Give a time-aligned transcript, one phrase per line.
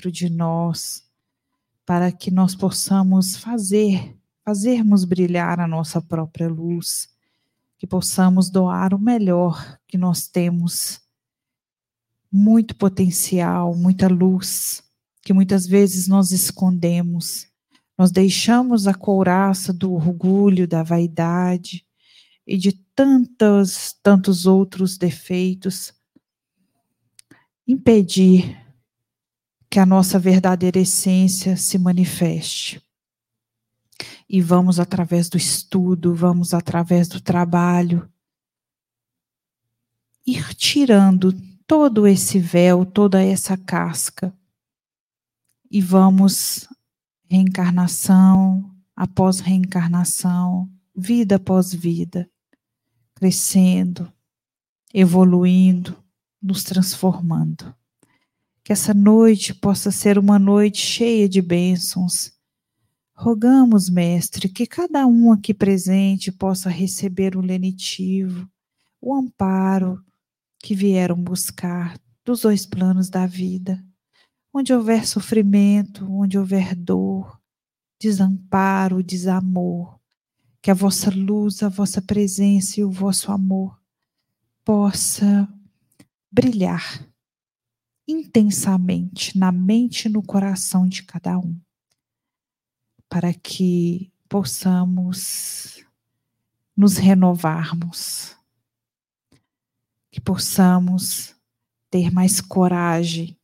[0.00, 1.04] dentro de nós,
[1.84, 7.10] para que nós possamos fazer, fazermos brilhar a nossa própria luz,
[7.76, 11.00] que possamos doar o melhor que nós temos,
[12.32, 14.82] muito potencial, muita luz,
[15.22, 17.46] que muitas vezes nós escondemos.
[17.98, 21.84] Nós deixamos a couraça do orgulho, da vaidade
[22.46, 25.92] e de tantos, tantos outros defeitos
[27.66, 28.59] impedir
[29.70, 32.82] que a nossa verdadeira essência se manifeste.
[34.28, 38.10] E vamos através do estudo, vamos através do trabalho,
[40.26, 41.32] ir tirando
[41.66, 44.36] todo esse véu, toda essa casca,
[45.70, 46.68] e vamos
[47.28, 52.28] reencarnação após reencarnação, vida após vida,
[53.14, 54.12] crescendo,
[54.92, 55.96] evoluindo,
[56.42, 57.72] nos transformando.
[58.70, 62.30] Que essa noite possa ser uma noite cheia de bênçãos.
[63.12, 68.48] Rogamos, Mestre, que cada um aqui presente possa receber o lenitivo,
[69.00, 70.00] o amparo
[70.60, 73.84] que vieram buscar dos dois planos da vida.
[74.54, 77.40] Onde houver sofrimento, onde houver dor,
[78.00, 79.98] desamparo, desamor,
[80.62, 83.76] que a vossa luz, a vossa presença e o vosso amor
[84.64, 85.48] possa
[86.30, 87.09] brilhar
[88.10, 91.58] intensamente na mente e no coração de cada um,
[93.08, 95.84] para que possamos
[96.76, 98.36] nos renovarmos,
[100.10, 101.34] que possamos
[101.90, 103.36] ter mais coragem,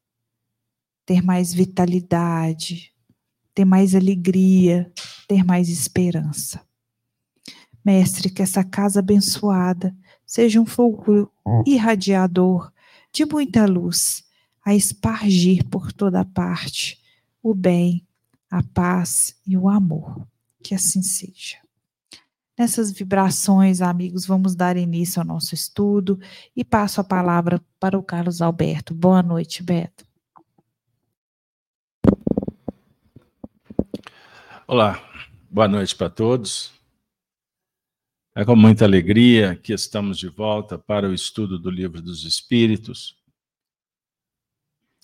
[1.04, 2.92] ter mais vitalidade,
[3.54, 4.92] ter mais alegria,
[5.28, 6.64] ter mais esperança.
[7.84, 11.32] Mestre, que essa casa abençoada seja um fogo
[11.64, 12.72] irradiador
[13.12, 14.25] de muita luz
[14.66, 17.00] a espargir por toda parte
[17.40, 18.04] o bem,
[18.50, 20.26] a paz e o amor.
[20.60, 21.58] Que assim seja.
[22.58, 26.18] Nessas vibrações, amigos, vamos dar início ao nosso estudo
[26.56, 28.92] e passo a palavra para o Carlos Alberto.
[28.92, 30.04] Boa noite, Beto.
[34.66, 35.00] Olá,
[35.48, 36.72] boa noite para todos.
[38.34, 43.16] É com muita alegria que estamos de volta para o estudo do Livro dos Espíritos.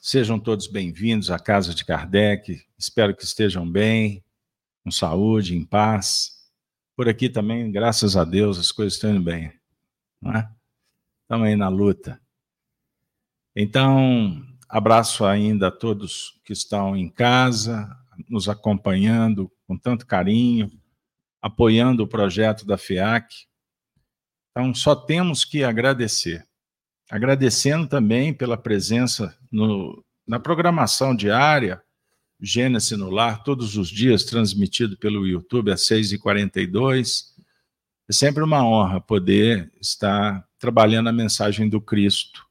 [0.05, 2.61] Sejam todos bem-vindos à casa de Kardec.
[2.77, 4.21] Espero que estejam bem,
[4.83, 6.41] com saúde, em paz.
[6.97, 9.53] Por aqui também, graças a Deus, as coisas estão indo bem.
[10.21, 10.51] Não é?
[11.23, 12.21] Estamos aí na luta.
[13.55, 17.89] Então, abraço ainda a todos que estão em casa,
[18.29, 20.69] nos acompanhando com tanto carinho,
[21.41, 23.47] apoiando o projeto da FIAC.
[24.51, 26.45] Então, só temos que agradecer.
[27.13, 31.83] Agradecendo também pela presença no, na programação diária,
[32.41, 37.25] Gênesis no Lar, todos os dias, transmitido pelo YouTube às 6h42.
[38.09, 42.47] É sempre uma honra poder estar trabalhando a mensagem do Cristo,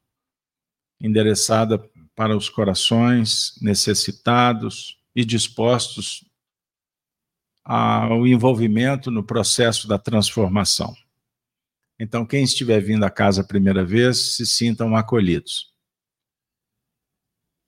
[1.00, 6.24] endereçada para os corações necessitados e dispostos
[7.64, 10.94] ao envolvimento no processo da transformação.
[11.98, 15.72] Então, quem estiver vindo à casa a primeira vez, se sintam acolhidos.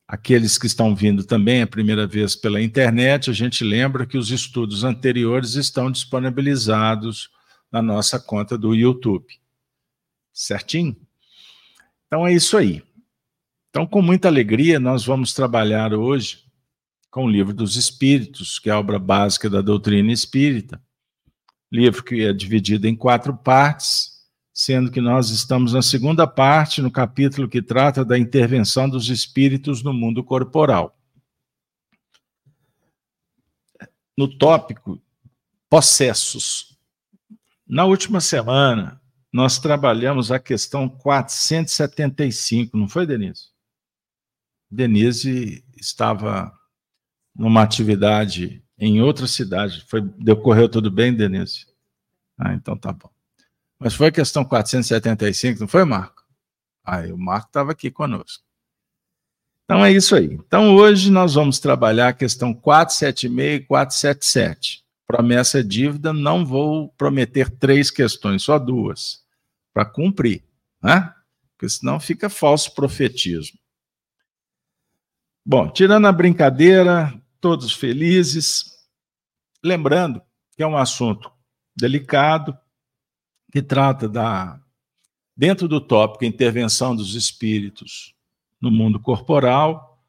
[0.07, 4.31] Aqueles que estão vindo também a primeira vez pela internet, a gente lembra que os
[4.31, 7.31] estudos anteriores estão disponibilizados
[7.73, 9.27] na nossa conta do YouTube.
[10.33, 10.97] Certinho?
[12.07, 12.83] Então é isso aí.
[13.71, 16.45] Então, com muita alegria, nós vamos trabalhar hoje
[17.11, 20.81] com o Livro dos Espíritos, que é a obra básica da doutrina espírita.
[21.73, 24.14] Livro que é dividido em quatro partes,
[24.55, 29.83] sendo que nós estamos na segunda parte, no capítulo que trata da intervenção dos espíritos
[29.83, 30.97] no mundo corporal.
[34.17, 35.03] No tópico
[35.69, 36.79] possessos.
[37.67, 39.03] Na última semana,
[39.33, 43.49] nós trabalhamos a questão 475, não foi, Denise?
[44.71, 46.57] Denise estava
[47.35, 49.85] numa atividade em outra cidade.
[49.89, 51.67] Foi, decorreu tudo bem, Denise?
[52.39, 53.14] Ah, então tá bom.
[53.79, 56.23] Mas foi a questão 475, não foi, Marco?
[56.85, 58.45] Aí o Marco estava aqui conosco.
[59.65, 60.27] Então é isso aí.
[60.27, 64.85] Então hoje nós vamos trabalhar a questão 476 e 477.
[65.07, 69.23] Promessa e dívida, não vou prometer três questões, só duas,
[69.73, 70.43] para cumprir,
[70.83, 71.13] né?
[71.53, 73.59] Porque senão fica falso profetismo.
[75.45, 78.65] Bom, tirando a brincadeira, todos felizes.
[79.63, 80.23] Lembrando
[80.57, 81.31] que é um assunto
[81.77, 82.57] delicado,
[83.55, 84.61] que trata da,
[85.37, 88.13] dentro do tópico intervenção dos espíritos
[88.61, 90.03] no mundo corporal,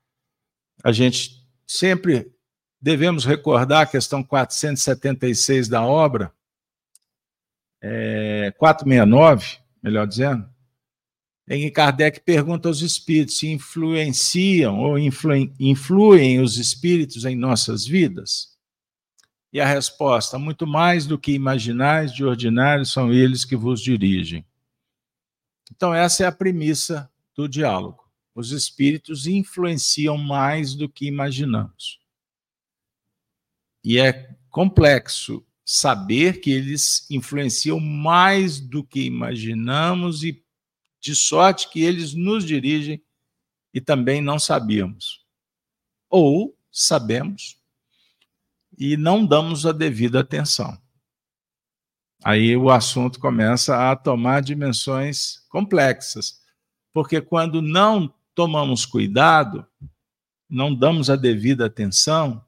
[0.84, 2.34] A gente sempre
[2.82, 6.34] devemos recordar a questão 476 da obra,
[7.80, 10.50] é, 469, melhor dizendo,
[11.48, 17.86] em que Kardec pergunta aos espíritos se influenciam ou influem, influem os espíritos em nossas
[17.86, 18.55] vidas.
[19.56, 24.46] E a resposta: muito mais do que imaginais de ordinário são eles que vos dirigem.
[25.72, 28.04] Então, essa é a premissa do diálogo.
[28.36, 32.02] Os espíritos influenciam mais do que imaginamos.
[33.82, 40.44] E é complexo saber que eles influenciam mais do que imaginamos e
[41.00, 43.02] de sorte que eles nos dirigem
[43.74, 45.26] e também não sabíamos.
[46.10, 47.64] Ou sabemos
[48.78, 50.78] e não damos a devida atenção.
[52.24, 56.42] Aí o assunto começa a tomar dimensões complexas,
[56.92, 59.66] porque quando não tomamos cuidado,
[60.50, 62.44] não damos a devida atenção,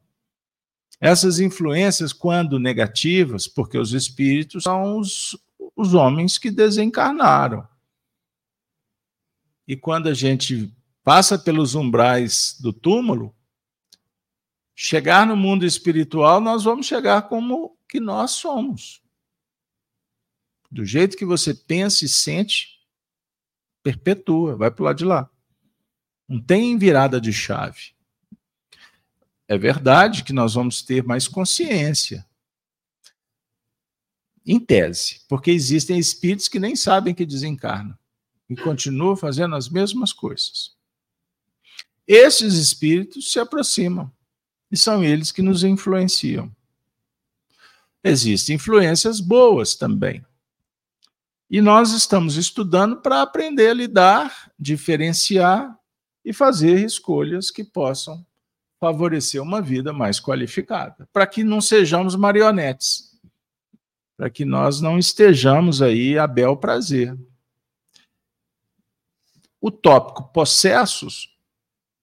[1.00, 5.38] essas influências, quando negativas, porque os espíritos são os,
[5.76, 7.66] os homens que desencarnaram.
[9.66, 13.34] E quando a gente passa pelos umbrais do túmulo,
[14.80, 19.02] chegar no mundo espiritual, nós vamos chegar como que nós somos.
[20.70, 22.78] Do jeito que você pensa e sente,
[23.82, 25.28] perpetua, vai para o lado de lá.
[26.28, 27.92] Não tem virada de chave.
[29.48, 32.24] É verdade que nós vamos ter mais consciência.
[34.46, 37.98] Em tese, porque existem espíritos que nem sabem que desencarnam
[38.48, 40.76] e continuam fazendo as mesmas coisas.
[42.06, 44.16] Esses espíritos se aproximam
[44.70, 46.50] e são eles que nos influenciam.
[48.02, 50.24] Existem influências boas também.
[51.50, 55.78] E nós estamos estudando para aprender a lidar, diferenciar
[56.24, 58.24] e fazer escolhas que possam
[58.78, 63.18] favorecer uma vida mais qualificada, para que não sejamos marionetes,
[64.16, 67.18] para que nós não estejamos aí a bel prazer.
[69.60, 71.36] O tópico possessos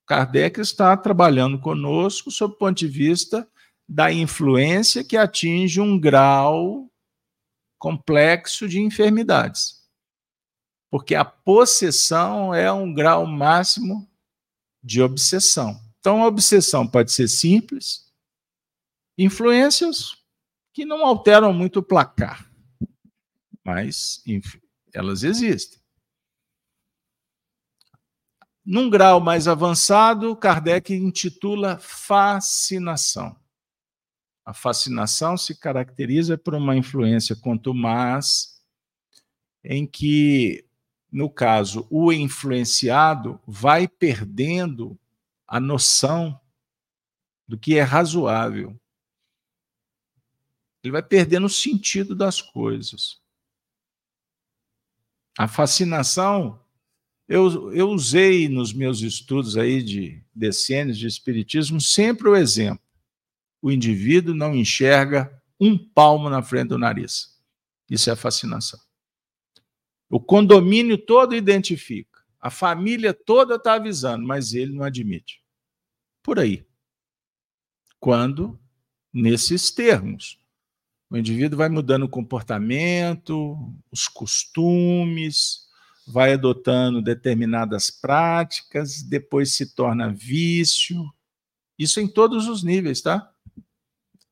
[0.06, 3.48] Kardec está trabalhando conosco sob o ponto de vista
[3.88, 6.92] da influência que atinge um grau
[7.78, 9.84] complexo de enfermidades.
[10.90, 14.10] Porque a possessão é um grau máximo
[14.84, 15.80] de obsessão.
[16.00, 18.14] Então, a obsessão pode ser simples,
[19.18, 20.16] influências
[20.72, 22.50] que não alteram muito o placar,
[23.64, 24.24] mas
[24.94, 25.80] elas existem.
[28.66, 33.40] Num grau mais avançado, Kardec intitula fascinação.
[34.44, 38.60] A fascinação se caracteriza por uma influência contumaz,
[39.64, 40.66] em que,
[41.12, 44.98] no caso, o influenciado vai perdendo
[45.48, 46.40] a noção
[47.48, 48.80] do que é razoável.
[50.84, 53.22] Ele vai perdendo o sentido das coisas.
[55.38, 56.65] A fascinação
[57.28, 62.84] eu, eu usei nos meus estudos aí de decênios de espiritismo sempre o exemplo.
[63.62, 67.36] O indivíduo não enxerga um palmo na frente do nariz.
[67.90, 68.80] Isso é fascinação.
[70.10, 72.24] O condomínio todo identifica.
[72.40, 75.42] A família toda está avisando, mas ele não admite.
[76.22, 76.64] Por aí.
[78.00, 78.60] Quando,
[79.12, 80.40] nesses termos,
[81.10, 83.58] o indivíduo vai mudando o comportamento,
[83.92, 85.65] os costumes,
[86.08, 91.04] vai adotando determinadas práticas, depois se torna vício.
[91.78, 93.32] Isso em todos os níveis, tá?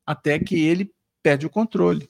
[0.05, 2.09] Até que ele perde o controle.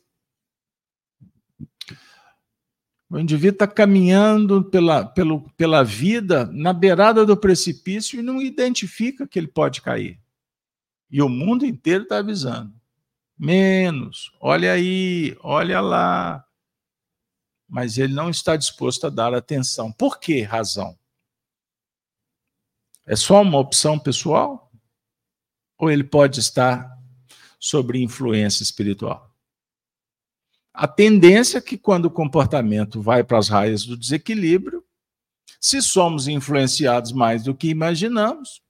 [3.09, 9.27] O indivíduo está caminhando pela, pelo, pela vida na beirada do precipício e não identifica
[9.27, 10.19] que ele pode cair.
[11.11, 12.73] E o mundo inteiro está avisando.
[13.37, 16.43] Menos, olha aí, olha lá,
[17.73, 19.91] mas ele não está disposto a dar atenção.
[19.91, 20.95] Por que razão?
[23.03, 24.71] É só uma opção pessoal?
[25.79, 26.95] Ou ele pode estar
[27.59, 29.35] sobre influência espiritual?
[30.71, 34.85] A tendência é que, quando o comportamento vai para as raias do desequilíbrio,
[35.59, 38.61] se somos influenciados mais do que imaginamos,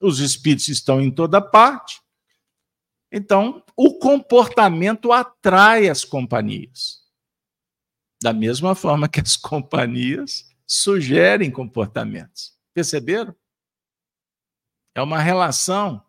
[0.00, 2.00] os espíritos estão em toda parte,
[3.12, 7.07] então o comportamento atrai as companhias.
[8.20, 12.56] Da mesma forma que as companhias sugerem comportamentos.
[12.74, 13.34] Perceberam?
[14.94, 16.04] É uma relação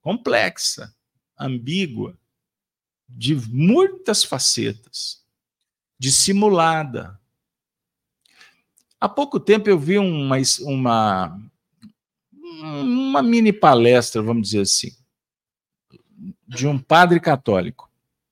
[0.00, 0.94] complexa,
[1.38, 2.18] ambígua,
[3.08, 5.24] de muitas facetas,
[5.98, 7.20] dissimulada.
[9.00, 11.38] Há pouco tempo eu vi uma, uma
[12.60, 14.96] uma mini palestra, vamos dizer assim,
[16.46, 17.85] de um padre católico.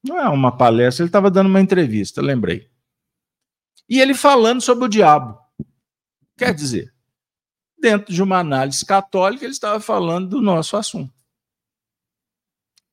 [0.05, 2.71] Não é uma palestra, ele estava dando uma entrevista, lembrei.
[3.89, 5.39] E ele falando sobre o diabo.
[6.37, 6.95] Quer dizer,
[7.79, 11.13] dentro de uma análise católica, ele estava falando do nosso assunto.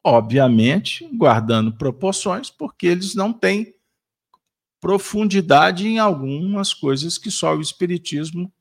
[0.04, 3.76] Obviamente, guardando proporções, porque eles não têm
[4.80, 8.52] profundidade em algumas coisas que só o Espiritismo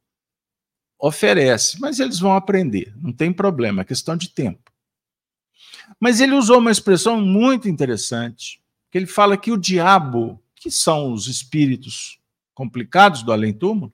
[0.99, 1.81] oferece.
[1.81, 4.70] Mas eles vão aprender, não tem problema, é questão de tempo.
[6.01, 11.13] Mas ele usou uma expressão muito interessante, que ele fala que o diabo, que são
[11.13, 12.19] os espíritos
[12.55, 13.93] complicados do além-túmulo,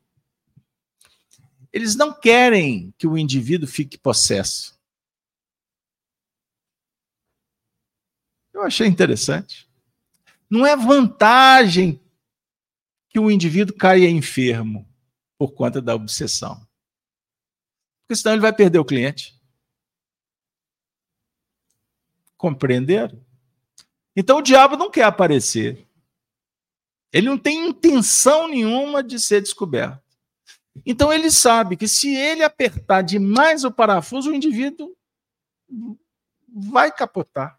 [1.72, 4.80] eles não querem que o indivíduo fique possesso.
[8.54, 9.68] Eu achei interessante.
[10.48, 12.00] Não é vantagem
[13.10, 14.88] que o indivíduo caia enfermo
[15.36, 16.66] por conta da obsessão.
[18.00, 19.35] Porque senão ele vai perder o cliente.
[22.36, 23.24] Compreenderam?
[24.14, 25.86] Então o diabo não quer aparecer.
[27.12, 30.02] Ele não tem intenção nenhuma de ser descoberto.
[30.84, 34.94] Então ele sabe que se ele apertar demais o parafuso, o indivíduo
[36.48, 37.58] vai capotar.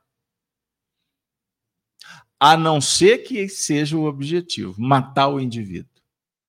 [2.39, 5.89] A não ser que seja o objetivo, matar o indivíduo.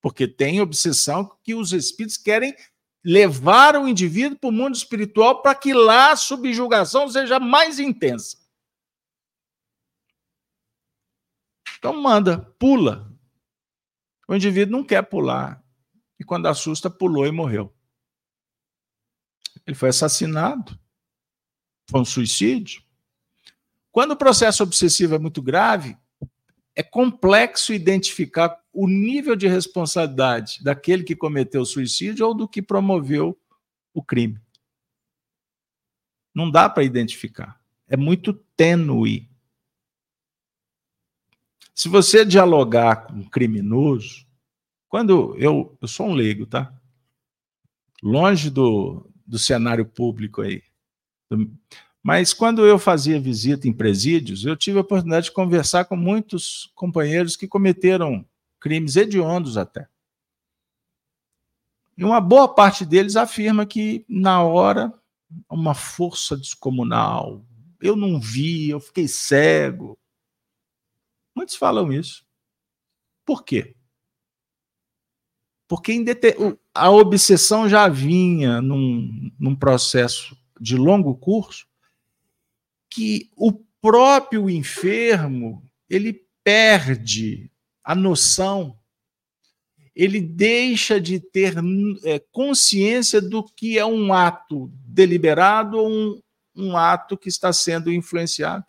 [0.03, 2.55] Porque tem obsessão que os espíritos querem
[3.09, 8.37] levar o indivíduo para o mundo espiritual para que lá a subjugação seja mais intensa.
[11.79, 13.11] Então manda, pula.
[14.29, 15.65] O indivíduo não quer pular.
[16.21, 17.75] E quando assusta, pulou e morreu.
[19.67, 20.79] Ele foi assassinado.
[21.91, 22.83] Foi um suicídio.
[23.91, 25.97] Quando o processo obsessivo é muito grave,
[26.79, 32.63] é complexo identificar o nível de responsabilidade daquele que cometeu o suicídio ou do que
[32.63, 33.37] promoveu
[33.93, 34.41] o crime.
[36.33, 37.61] Não dá para identificar.
[37.89, 39.29] É muito tênue.
[41.75, 44.25] Se você dialogar com um criminoso,
[44.89, 46.73] quando eu, eu sou um leigo, tá?
[48.01, 50.63] Longe do, do cenário público aí.
[52.03, 56.71] Mas quando eu fazia visita em presídios, eu tive a oportunidade de conversar com muitos
[56.75, 58.25] companheiros que cometeram
[58.61, 59.89] crimes hediondos até.
[61.97, 64.93] E uma boa parte deles afirma que, na hora,
[65.51, 67.45] uma força descomunal.
[67.81, 69.99] Eu não vi, eu fiquei cego.
[71.35, 72.25] Muitos falam isso.
[73.25, 73.75] Por quê?
[75.69, 75.93] Porque
[76.73, 81.68] a obsessão já vinha num, num processo de longo curso
[82.91, 87.51] que o próprio enfermo ele perde
[87.85, 88.79] a noção,
[89.95, 91.55] ele deixa de ter
[92.05, 96.23] é, consciência do que é um ato deliberado ou um,
[96.55, 98.65] um ato que está sendo influenciado.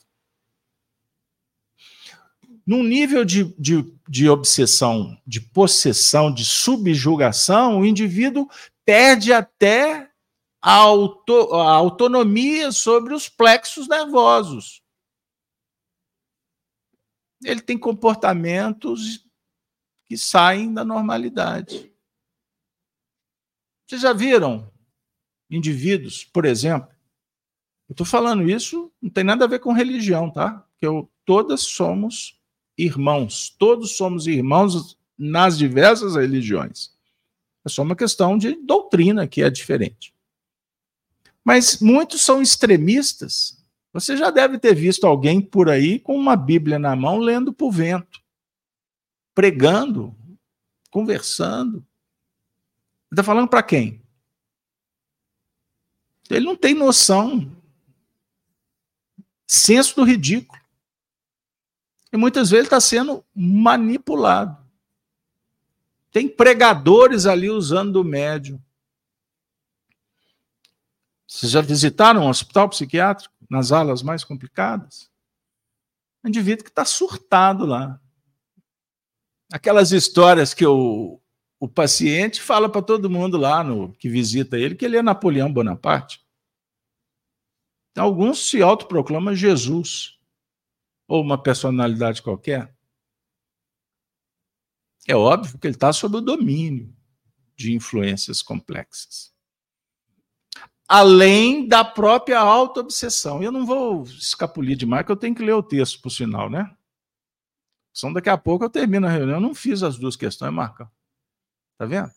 [2.65, 8.47] Num nível de, de, de obsessão, de possessão, de subjugação, o indivíduo
[8.85, 10.08] perde até
[10.61, 14.83] a, auto, a autonomia sobre os plexos nervosos.
[17.43, 19.25] Ele tem comportamentos
[20.05, 21.93] que saem da normalidade.
[23.87, 24.71] Vocês já viram
[25.49, 26.89] indivíduos, por exemplo?
[27.87, 30.67] Eu estou falando isso, não tem nada a ver com religião, tá?
[30.77, 32.39] Que eu, todas somos
[32.77, 36.95] irmãos, todos somos irmãos nas diversas religiões.
[37.65, 40.13] É só uma questão de doutrina que é diferente.
[41.43, 43.63] Mas muitos são extremistas.
[43.91, 47.65] Você já deve ter visto alguém por aí com uma Bíblia na mão lendo para
[47.65, 48.21] o vento,
[49.33, 50.15] pregando,
[50.91, 51.85] conversando.
[53.11, 54.01] Está falando para quem?
[56.29, 57.51] Ele não tem noção,
[59.47, 60.61] senso do ridículo.
[62.13, 64.57] E muitas vezes está sendo manipulado.
[66.11, 68.59] Tem pregadores ali usando o médium.
[71.29, 75.11] Vocês já visitaram um hospital psiquiátrico nas alas mais complicadas?
[76.23, 78.01] Um indivíduo que está surtado lá.
[79.53, 81.21] Aquelas histórias que o,
[81.59, 85.53] o paciente fala para todo mundo lá no que visita ele que ele é Napoleão
[85.53, 86.25] Bonaparte.
[87.95, 90.17] Alguns se autoproclamam Jesus
[91.07, 92.75] ou uma personalidade qualquer.
[95.07, 96.91] É óbvio que ele está sob o domínio
[97.55, 99.31] de influências complexas
[100.89, 103.43] além da própria auto-obsessão.
[103.43, 106.75] Eu não vou escapulir demais, que eu tenho que ler o texto, por sinal, né?
[107.93, 109.37] São daqui a pouco eu termino a reunião.
[109.37, 110.91] Eu não fiz as duas questões, Marca.
[111.77, 112.09] Tá vendo?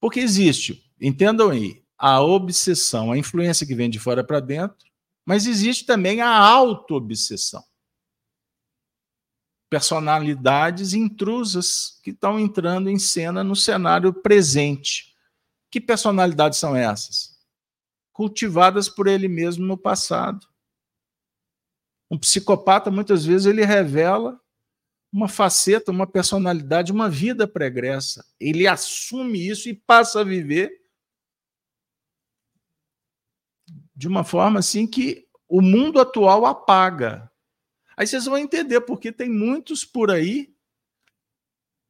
[0.00, 4.88] Porque existe, entendam aí, a obsessão, a influência que vem de fora para dentro,
[5.26, 7.62] mas existe também a auto-obsessão.
[9.68, 15.09] Personalidades intrusas que estão entrando em cena no cenário presente.
[15.70, 17.38] Que personalidades são essas?
[18.12, 20.46] Cultivadas por ele mesmo no passado.
[22.10, 24.40] Um psicopata, muitas vezes, ele revela
[25.12, 28.24] uma faceta, uma personalidade, uma vida pregressa.
[28.38, 30.80] Ele assume isso e passa a viver
[33.94, 37.30] de uma forma assim que o mundo atual apaga.
[37.96, 40.54] Aí vocês vão entender porque tem muitos por aí,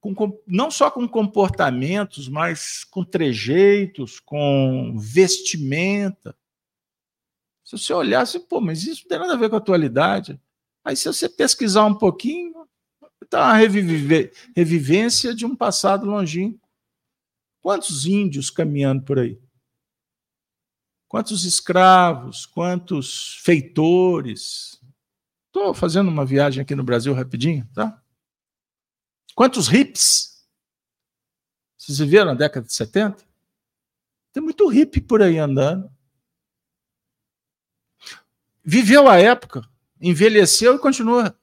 [0.01, 6.35] com, não só com comportamentos, mas com trejeitos, com vestimenta.
[7.63, 10.41] Se você olhasse, pô, mas isso não tem nada a ver com a atualidade.
[10.83, 12.67] Aí, se você pesquisar um pouquinho,
[13.23, 16.67] está revive, revivência de um passado longínquo.
[17.61, 19.39] Quantos índios caminhando por aí?
[21.07, 24.81] Quantos escravos, quantos feitores.
[25.47, 28.03] Estou fazendo uma viagem aqui no Brasil rapidinho, tá?
[29.35, 30.47] Quantos hips?
[31.77, 33.25] Vocês viveram na década de 70?
[34.33, 35.91] Tem muito hippie por aí andando.
[38.63, 39.69] Viveu a época,
[40.01, 41.37] envelheceu e continua.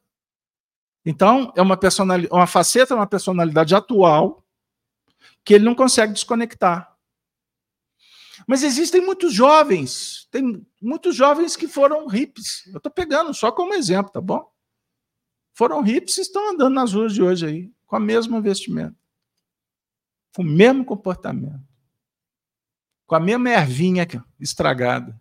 [1.06, 4.46] Então, é uma personalidade, uma faceta, uma personalidade atual
[5.44, 6.96] que ele não consegue desconectar.
[8.46, 12.68] Mas existem muitos jovens, tem muitos jovens que foram hips.
[12.68, 14.50] Eu estou pegando só como exemplo, tá bom?
[15.54, 18.96] Foram hips e estão andando nas ruas de hoje aí, com a mesma vestimenta,
[20.36, 21.66] com o mesmo comportamento,
[23.08, 24.06] com a mesma ervinha
[24.40, 25.20] estragada.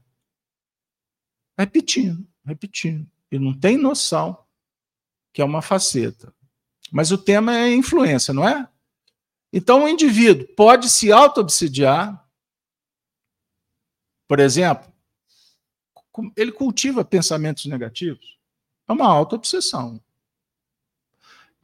[1.59, 3.11] Repetindo, repetindo.
[3.33, 4.45] E não tem noção
[5.33, 6.35] que é uma faceta.
[6.93, 8.69] Mas o tema é influência, não é?
[9.51, 12.27] Então o indivíduo pode se auto-obsidiar
[14.29, 14.93] por exemplo,
[16.37, 18.39] ele cultiva pensamentos negativos.
[18.89, 20.01] É uma auto-obsessão.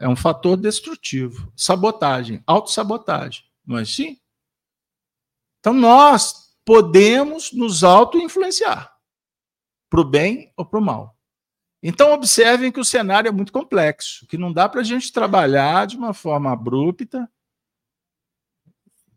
[0.03, 1.53] É um fator destrutivo.
[1.57, 3.45] Sabotagem, autossabotagem.
[3.65, 4.21] Não é assim?
[5.61, 8.93] Então nós podemos nos auto-influenciar
[9.89, 11.17] para o bem ou para o mal.
[11.81, 15.87] Então observem que o cenário é muito complexo, que não dá para a gente trabalhar
[15.87, 17.31] de uma forma abrupta.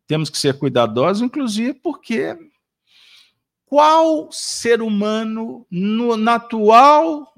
[0.05, 2.37] Temos que ser cuidadosos, inclusive porque
[3.65, 7.33] qual ser humano no, no atual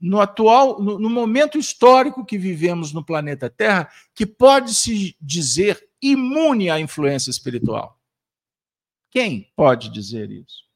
[0.00, 5.88] no atual no, no, momento histórico que vivemos no planeta Terra que pode se dizer
[6.00, 8.00] imune à influência espiritual?
[9.10, 10.68] Quem pode dizer isso?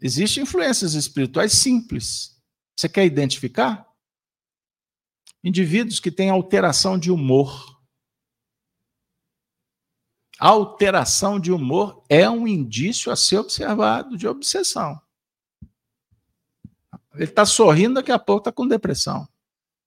[0.00, 2.36] Existem influências espirituais simples.
[2.76, 3.88] Você quer identificar?
[5.44, 7.81] Indivíduos que têm alteração de humor
[10.38, 15.00] alteração de humor é um indício a ser observado de obsessão.
[17.14, 19.28] Ele está sorrindo, daqui a pouco está com depressão.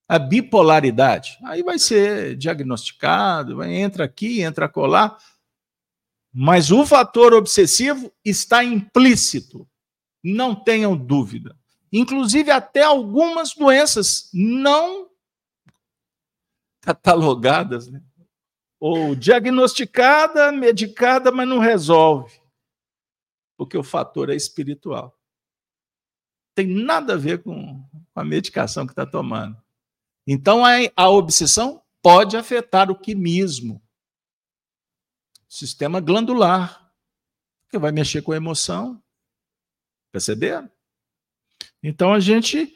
[0.08, 5.18] A bipolaridade, aí vai ser diagnosticado, entra aqui, entra colar,
[6.32, 9.68] mas o fator obsessivo está implícito,
[10.24, 11.58] não tenham dúvida.
[11.92, 15.10] Inclusive, até algumas doenças não
[16.82, 18.02] catalogadas, né?
[18.80, 22.40] Ou diagnosticada, medicada, mas não resolve.
[23.58, 25.18] Porque o fator é espiritual.
[26.54, 27.84] Tem nada a ver com
[28.14, 29.62] a medicação que está tomando.
[30.28, 30.64] Então,
[30.96, 33.82] a, obsessão pode afetar o quimismo,
[35.48, 36.92] sistema glandular,
[37.70, 39.02] que vai mexer com a emoção.
[40.12, 40.70] Perceberam?
[41.84, 42.76] Então, a gente.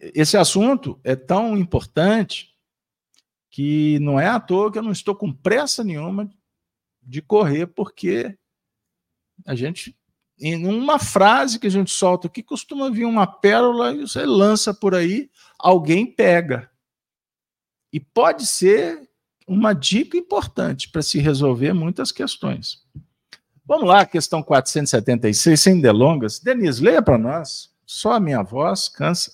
[0.00, 2.53] Esse assunto é tão importante
[3.54, 6.28] que não é à toa que eu não estou com pressa nenhuma
[7.00, 8.36] de correr, porque
[9.46, 9.96] a gente,
[10.36, 14.74] em uma frase que a gente solta aqui, costuma vir uma pérola e você lança
[14.74, 16.68] por aí, alguém pega.
[17.92, 19.08] E pode ser
[19.46, 22.82] uma dica importante para se resolver muitas questões.
[23.64, 26.40] Vamos lá, questão 476, sem delongas.
[26.40, 27.70] Denise, leia para nós.
[27.86, 29.30] Só a minha voz cansa.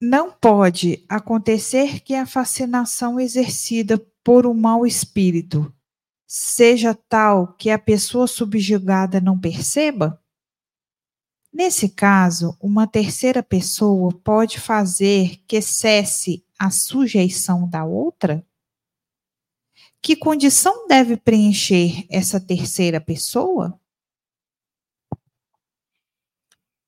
[0.00, 5.72] Não pode acontecer que a fascinação exercida por um mau espírito
[6.26, 10.22] seja tal que a pessoa subjugada não perceba?
[11.50, 18.46] Nesse caso, uma terceira pessoa pode fazer que cesse a sujeição da outra?
[20.02, 23.80] Que condição deve preencher essa terceira pessoa?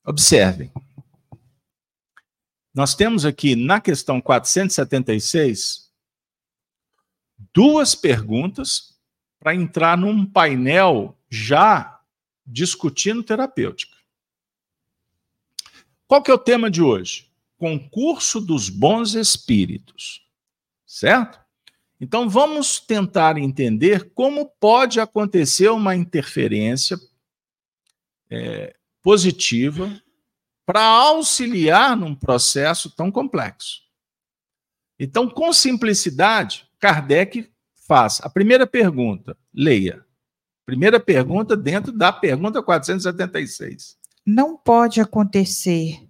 [0.05, 0.71] Observem
[2.79, 5.91] Nós temos aqui na questão 476
[7.53, 8.97] duas perguntas
[9.41, 12.01] para entrar num painel já
[12.47, 13.97] discutindo terapêutica.
[16.07, 17.29] Qual que é o tema de hoje?
[17.57, 20.25] Concurso dos bons espíritos.
[20.87, 21.41] Certo?
[22.01, 26.97] Então vamos tentar entender como pode acontecer uma interferência
[28.31, 30.01] é, positiva
[30.69, 33.81] para auxiliar num processo tão complexo.
[35.01, 37.51] Então, com simplicidade, Kardec
[37.87, 40.05] faz a primeira pergunta, leia.
[40.67, 43.97] Primeira pergunta dentro da pergunta 476.
[44.27, 46.07] Não pode acontecer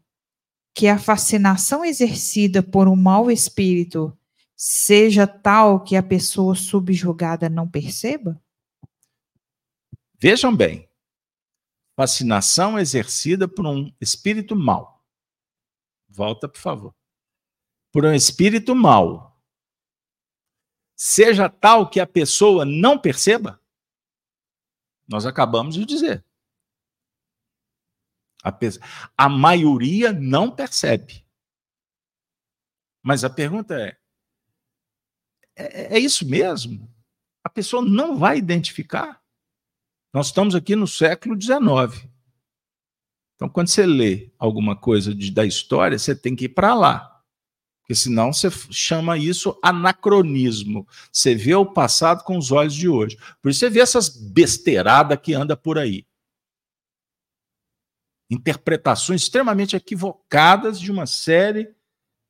[0.74, 4.12] que a fascinação exercida por um mau espírito
[4.56, 8.42] seja tal que a pessoa subjugada não perceba?
[10.20, 10.87] Vejam bem,
[11.98, 15.04] fascinação exercida por um espírito mau.
[16.08, 16.94] Volta, por favor.
[17.90, 19.36] Por um espírito mau.
[20.94, 23.60] Seja tal que a pessoa não perceba?
[25.08, 26.24] Nós acabamos de dizer.
[28.44, 28.56] A,
[29.16, 31.26] a maioria não percebe.
[33.02, 33.98] Mas a pergunta é:
[35.56, 36.88] é, é isso mesmo?
[37.42, 39.20] A pessoa não vai identificar.
[40.12, 42.08] Nós estamos aqui no século XIX.
[43.34, 47.22] Então, quando você lê alguma coisa de, da história, você tem que ir para lá.
[47.80, 50.86] Porque senão você chama isso anacronismo.
[51.12, 53.16] Você vê o passado com os olhos de hoje.
[53.40, 56.06] Por isso você vê essas besteiradas que anda por aí.
[58.30, 61.74] Interpretações extremamente equivocadas de uma série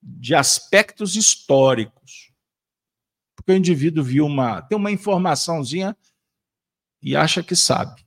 [0.01, 2.29] de aspectos históricos
[3.49, 5.97] porque o indivíduo viu uma, tem uma informaçãozinha
[7.03, 8.05] e acha que sabe.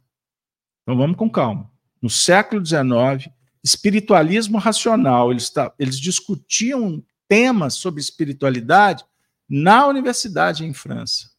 [0.83, 1.71] Então vamos com calma.
[2.01, 3.31] No século XIX,
[3.63, 9.05] espiritualismo racional, eles, eles discutiam temas sobre espiritualidade
[9.47, 11.31] na universidade em França.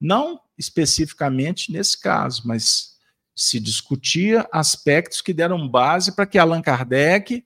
[0.00, 2.94] Não especificamente nesse caso, mas
[3.34, 7.44] se discutia aspectos que deram base para que Allan Kardec,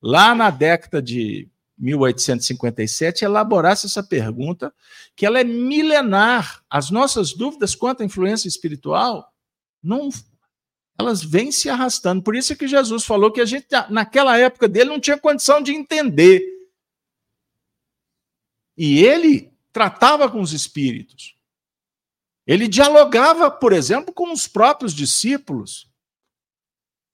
[0.00, 4.72] lá na década de 1857, elaborasse essa pergunta,
[5.14, 6.62] que ela é milenar.
[6.70, 9.32] As nossas dúvidas quanto à influência espiritual,
[9.82, 10.08] não,
[10.98, 12.22] elas vêm se arrastando.
[12.22, 15.62] Por isso é que Jesus falou que a gente, naquela época dele, não tinha condição
[15.62, 16.42] de entender.
[18.76, 21.36] E ele tratava com os espíritos.
[22.46, 25.90] Ele dialogava, por exemplo, com os próprios discípulos.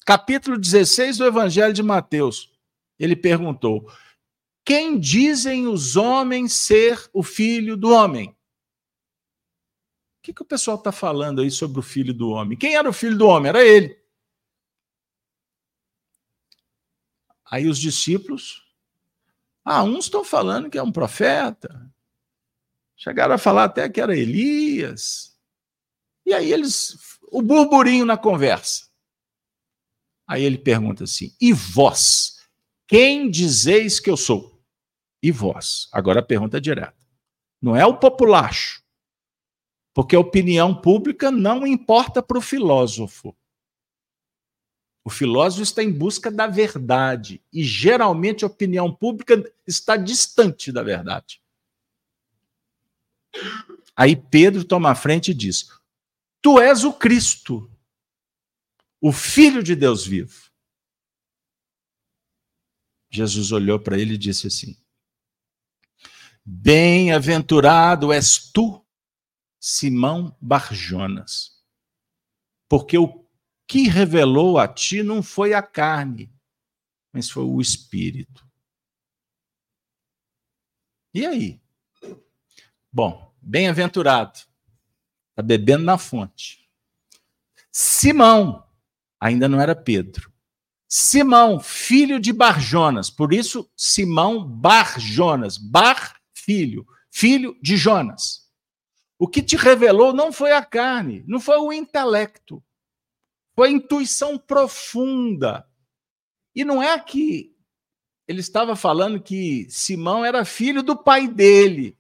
[0.05, 2.53] Capítulo 16 do Evangelho de Mateus.
[2.99, 3.91] Ele perguntou:
[4.65, 8.31] quem dizem os homens ser o filho do homem?
[8.31, 8.37] O
[10.23, 12.57] que, que o pessoal está falando aí sobre o filho do homem?
[12.57, 13.49] Quem era o filho do homem?
[13.49, 14.01] Era ele.
[17.45, 18.63] Aí os discípulos,
[19.65, 21.93] ah, uns estão falando que é um profeta,
[22.97, 25.37] chegaram a falar até que era Elias.
[26.25, 28.89] E aí eles, o burburinho na conversa.
[30.25, 32.41] Aí ele pergunta assim: e vós?
[32.87, 34.52] Quem dizeis que eu sou?
[35.23, 35.89] E vós.
[35.93, 36.97] Agora a pergunta é direta.
[37.61, 38.83] Não é o populacho,
[39.95, 43.37] porque a opinião pública não importa para o filósofo.
[45.05, 50.83] O filósofo está em busca da verdade e geralmente a opinião pública está distante da
[50.83, 51.41] verdade.
[53.97, 55.69] Aí Pedro toma a frente e diz:
[56.41, 57.71] Tu és o Cristo,
[59.01, 60.51] o Filho de Deus vivo.
[63.11, 64.77] Jesus olhou para ele e disse assim:
[66.45, 68.85] Bem-aventurado és tu,
[69.61, 71.63] Simão Barjonas,
[72.69, 73.25] porque o
[73.67, 76.33] que revelou a ti não foi a carne,
[77.13, 78.45] mas foi o Espírito.
[81.15, 81.61] E aí?
[82.91, 84.41] Bom, bem-aventurado,
[85.31, 86.69] está bebendo na fonte.
[87.71, 88.69] Simão,
[89.21, 90.33] ainda não era Pedro.
[90.89, 98.51] Simão, filho de Barjonas, por isso Simão Barjonas, Bar filho, filho de Jonas.
[99.19, 102.63] O que te revelou não foi a carne, não foi o intelecto,
[103.55, 105.65] foi a intuição profunda.
[106.55, 107.55] E não é que
[108.27, 111.97] ele estava falando que Simão era filho do pai dele.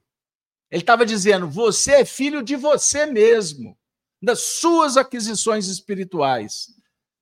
[0.70, 3.78] Ele estava dizendo: você é filho de você mesmo,
[4.20, 6.74] das suas aquisições espirituais,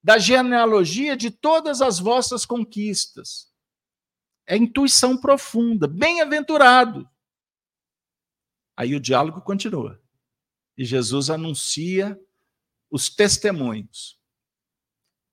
[0.02, 3.50] da genealogia de todas as vossas conquistas.
[4.46, 5.86] É intuição profunda.
[5.86, 7.09] Bem-aventurado.
[8.76, 10.00] Aí o diálogo continua.
[10.76, 12.18] E Jesus anuncia
[12.90, 14.18] os testemunhos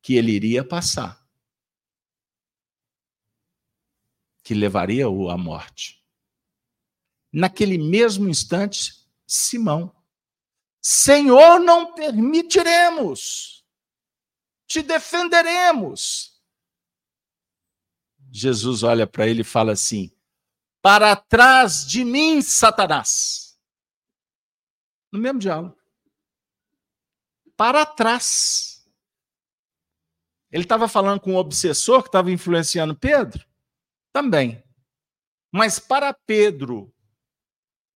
[0.02, 1.28] que ele iria passar.
[4.48, 6.02] que levaria-o à morte.
[7.34, 9.94] Naquele mesmo instante, Simão,
[10.82, 13.66] Senhor, não permitiremos,
[14.66, 16.42] te defenderemos.
[18.32, 20.17] Jesus olha para ele e fala assim:
[20.82, 23.60] Para trás de mim, Satanás.
[25.12, 25.78] No mesmo diálogo.
[27.56, 28.88] Para trás.
[30.52, 33.46] Ele estava falando com um obsessor que estava influenciando Pedro?
[34.14, 34.64] Também.
[35.52, 36.94] Mas para Pedro,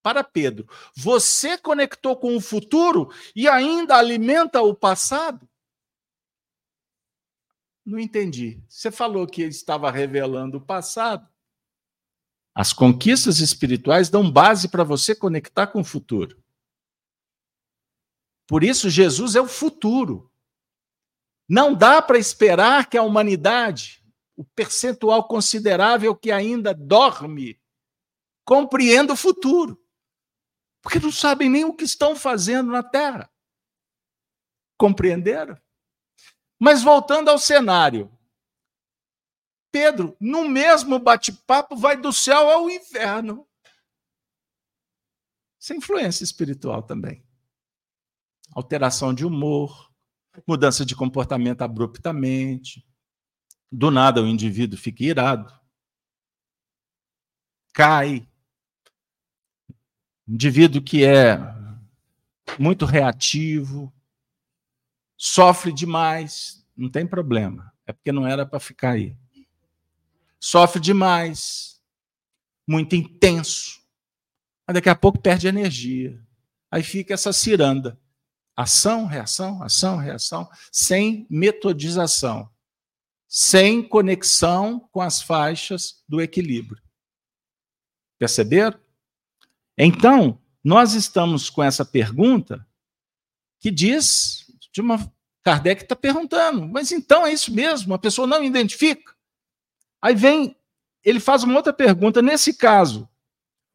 [0.02, 5.48] para Pedro, você conectou com o futuro e ainda alimenta o passado?
[7.86, 8.64] Não entendi.
[8.68, 11.28] Você falou que ele estava revelando o passado.
[12.54, 16.42] As conquistas espirituais dão base para você conectar com o futuro.
[18.48, 20.30] Por isso, Jesus é o futuro.
[21.48, 24.04] Não dá para esperar que a humanidade,
[24.36, 27.62] o percentual considerável que ainda dorme,
[28.44, 29.82] compreenda o futuro.
[30.82, 33.32] Porque não sabem nem o que estão fazendo na Terra.
[34.78, 35.58] Compreenderam?
[36.60, 38.12] Mas voltando ao cenário.
[39.72, 43.48] Pedro, no mesmo bate-papo, vai do céu ao inferno.
[45.60, 47.24] Isso é influência espiritual também.
[48.54, 49.92] Alteração de humor,
[50.48, 52.86] mudança de comportamento abruptamente.
[53.72, 55.54] Do nada o indivíduo fica irado,
[57.74, 58.28] cai.
[60.28, 61.38] Indivíduo que é
[62.60, 63.94] muito reativo,
[65.18, 69.16] sofre demais, não tem problema, é porque não era para ficar aí.
[70.44, 71.80] Sofre demais,
[72.68, 73.80] muito intenso,
[74.68, 76.20] mas daqui a pouco perde energia.
[76.72, 78.00] Aí fica essa ciranda.
[78.56, 82.50] Ação, reação, ação, reação, sem metodização,
[83.28, 86.82] sem conexão com as faixas do equilíbrio.
[88.18, 88.80] Perceberam?
[89.78, 92.68] Então, nós estamos com essa pergunta
[93.60, 95.12] que diz, de uma
[95.44, 97.94] Kardec está perguntando, mas então é isso mesmo?
[97.94, 99.16] A pessoa não identifica?
[100.02, 100.58] Aí vem,
[101.04, 102.22] ele faz uma outra pergunta.
[102.22, 103.08] Nesse caso,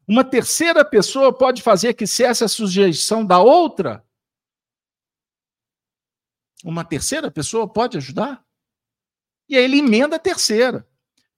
[0.06, 4.04] uma terceira pessoa pode fazer que cesse a sujeição da outra?
[6.64, 8.44] Uma terceira pessoa pode ajudar?
[9.48, 10.88] E aí ele emenda a terceira.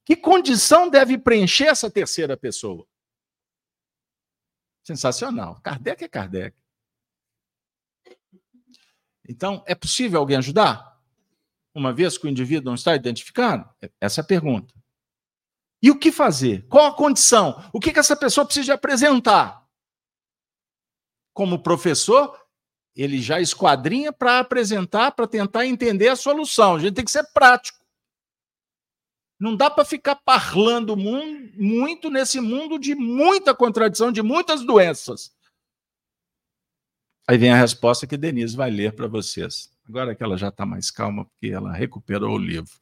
[0.04, 2.86] Que condição deve preencher essa terceira pessoa?
[4.82, 5.60] Sensacional.
[5.60, 6.56] Kardec é Kardec.
[9.28, 10.98] Então, é possível alguém ajudar?
[11.74, 13.68] Uma vez que o indivíduo não está identificado?
[14.00, 14.74] Essa é a pergunta.
[15.82, 16.66] E o que fazer?
[16.68, 17.62] Qual a condição?
[17.72, 19.64] O que, que essa pessoa precisa apresentar?
[21.32, 22.36] Como professor,
[22.96, 26.74] ele já esquadrinha para apresentar, para tentar entender a solução.
[26.74, 27.78] A gente tem que ser prático.
[29.38, 35.32] Não dá para ficar parlando muito nesse mundo de muita contradição, de muitas doenças.
[37.28, 39.70] Aí vem a resposta que Denise vai ler para vocês.
[39.88, 42.72] Agora que ela já está mais calma, porque ela recuperou o livro.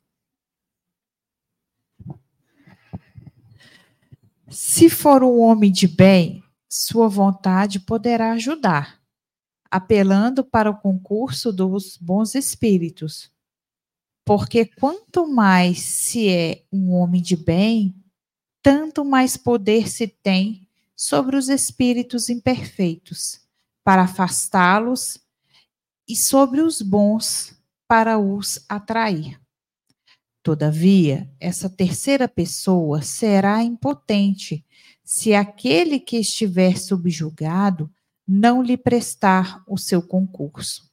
[4.48, 9.00] Se for um homem de bem, sua vontade poderá ajudar
[9.70, 13.30] apelando para o concurso dos bons espíritos.
[14.24, 17.94] Porque quanto mais se é um homem de bem,
[18.62, 23.40] tanto mais poder se tem sobre os espíritos imperfeitos,
[23.84, 25.20] para afastá-los,
[26.08, 27.54] e sobre os bons,
[27.86, 29.40] para os atrair.
[30.46, 34.64] Todavia, essa terceira pessoa será impotente
[35.02, 37.90] se aquele que estiver subjugado
[38.24, 40.88] não lhe prestar o seu concurso.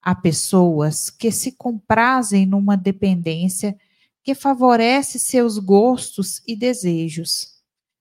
[0.00, 3.76] Há pessoas que se comprazem numa dependência
[4.22, 7.48] que favorece seus gostos e desejos.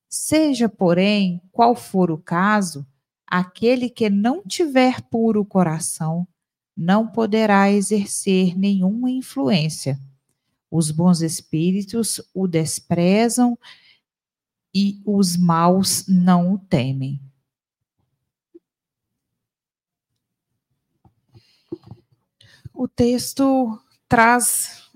[0.09, 2.87] Seja, porém, qual for o caso,
[3.27, 6.25] aquele que não tiver puro coração
[6.77, 9.99] não poderá exercer nenhuma influência.
[10.71, 13.59] Os bons espíritos o desprezam
[14.73, 17.19] e os maus não o temem.
[22.81, 23.79] o texto
[24.09, 24.89] traz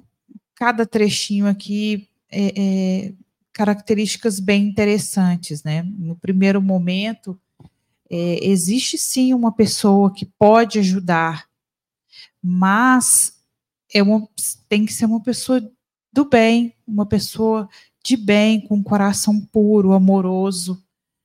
[0.56, 3.14] cada trechinho aqui é, é,
[3.54, 5.84] características bem interessantes, né?
[5.84, 7.40] No primeiro momento,
[8.10, 11.48] é, existe sim uma pessoa que pode ajudar,
[12.42, 13.35] mas
[13.96, 14.28] é uma,
[14.68, 15.66] tem que ser uma pessoa
[16.12, 17.70] do bem, uma pessoa
[18.04, 20.84] de bem, com um coração puro, amoroso,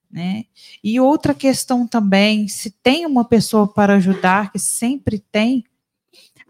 [0.09, 0.45] né?
[0.83, 5.65] E outra questão também, se tem uma pessoa para ajudar, que sempre tem,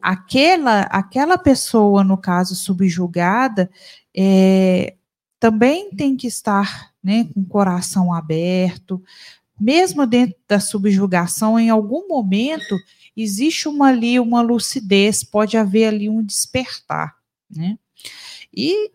[0.00, 3.70] aquela, aquela pessoa, no caso subjugada,
[4.14, 4.96] é,
[5.38, 9.02] também tem que estar né, com o coração aberto,
[9.58, 12.76] mesmo dentro da subjugação, em algum momento
[13.22, 17.16] existe uma ali uma lucidez, pode haver ali um despertar,
[17.50, 17.78] né?
[18.54, 18.90] E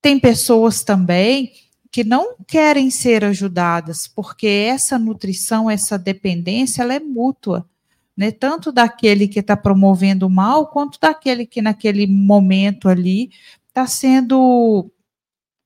[0.00, 1.52] tem pessoas também
[1.90, 7.68] que não querem ser ajudadas, porque essa nutrição, essa dependência, ela é mútua,
[8.16, 8.30] né?
[8.30, 13.30] Tanto daquele que está promovendo o mal, quanto daquele que naquele momento ali
[13.68, 14.90] está sendo,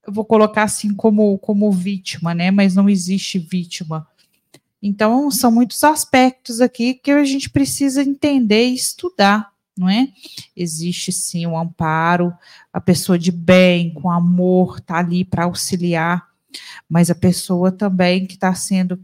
[0.07, 2.51] eu vou colocar assim como, como vítima, né?
[2.51, 4.07] Mas não existe vítima.
[4.83, 10.09] Então, são muitos aspectos aqui que a gente precisa entender e estudar, não é?
[10.57, 12.35] Existe sim o um amparo,
[12.73, 16.27] a pessoa de bem, com amor, está ali para auxiliar,
[16.89, 19.01] mas a pessoa também que está sendo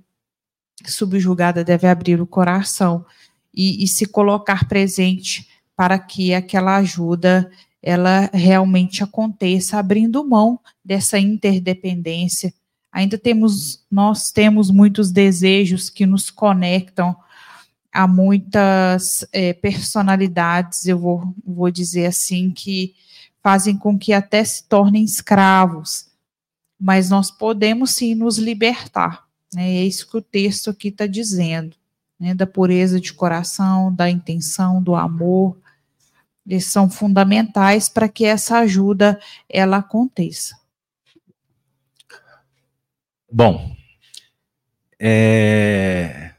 [0.84, 3.06] subjugada deve abrir o coração
[3.54, 11.18] e, e se colocar presente para que aquela ajuda ela realmente aconteça, abrindo mão dessa
[11.18, 12.52] interdependência
[12.92, 17.16] Ainda temos, nós temos muitos desejos que nos conectam
[17.92, 22.94] a muitas é, personalidades, eu vou, vou dizer assim, que
[23.42, 26.06] fazem com que até se tornem escravos.
[26.78, 29.26] Mas nós podemos sim nos libertar.
[29.54, 29.78] Né?
[29.78, 31.76] É isso que o texto aqui está dizendo.
[32.20, 32.34] Né?
[32.34, 35.56] Da pureza de coração, da intenção, do amor.
[36.46, 40.57] Eles são fundamentais para que essa ajuda ela aconteça.
[43.30, 43.76] Bom,
[44.98, 46.34] é...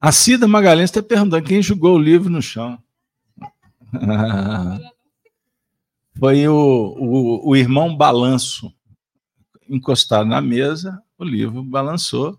[0.00, 2.80] a Cida Magalhães está perguntando quem jogou o livro no chão.
[6.16, 8.72] Foi o, o, o, irmão Balanço
[9.68, 12.38] encostado na mesa, o livro balançou.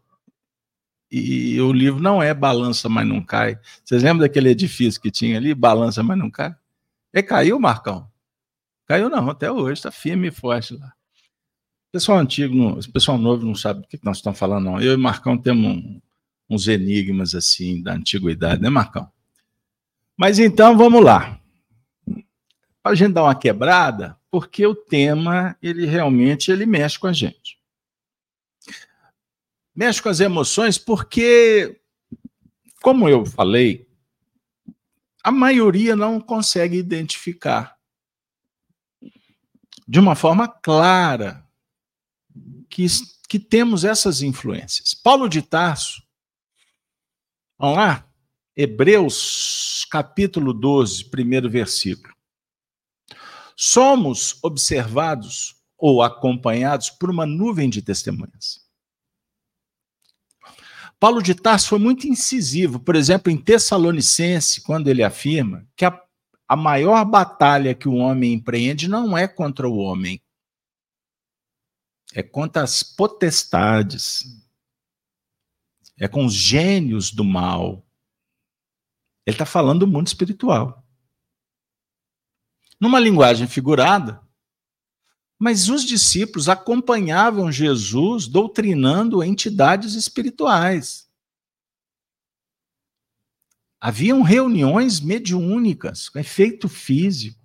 [1.12, 3.60] E o livro não é Balança, mas não cai.
[3.84, 5.54] Vocês lembram daquele edifício que tinha ali?
[5.54, 6.56] Balança, mas não cai?
[7.14, 8.10] E caiu, Marcão?
[8.88, 10.94] Caiu não, até hoje, está firme e forte lá
[11.94, 14.82] pessoal antigo, pessoal novo não sabe do que nós estamos falando, não.
[14.82, 16.02] Eu e Marcão temos um,
[16.50, 19.12] uns enigmas assim da antiguidade, né, Marcão?
[20.18, 21.40] Mas então vamos lá.
[22.82, 27.14] Para a gente dar uma quebrada, porque o tema, ele realmente ele mexe com a
[27.14, 27.60] gente.
[29.76, 31.80] Mexe com as emoções porque,
[32.82, 33.88] como eu falei,
[35.24, 37.78] a maioria não consegue identificar
[39.88, 41.43] de uma forma clara
[42.74, 42.88] que,
[43.30, 44.96] que temos essas influências.
[44.96, 46.02] Paulo de Tarso,
[47.58, 48.10] vamos lá?
[48.58, 52.12] Hebreus capítulo 12, primeiro versículo.
[53.56, 58.64] Somos observados ou acompanhados por uma nuvem de testemunhas.
[61.00, 66.02] Paulo de Tarso foi muito incisivo, por exemplo, em Tessalonicense, quando ele afirma que a,
[66.48, 70.23] a maior batalha que o homem empreende não é contra o homem,
[72.14, 74.24] é contra as potestades,
[76.00, 77.86] é com os gênios do mal.
[79.26, 80.86] Ele está falando do mundo espiritual.
[82.80, 84.22] Numa linguagem figurada,
[85.40, 91.10] mas os discípulos acompanhavam Jesus doutrinando entidades espirituais.
[93.80, 97.43] Haviam reuniões mediúnicas com efeito físico.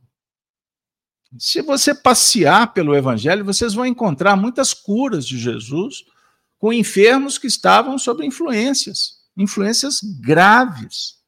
[1.36, 6.04] Se você passear pelo Evangelho, vocês vão encontrar muitas curas de Jesus
[6.58, 11.18] com enfermos que estavam sob influências, influências graves.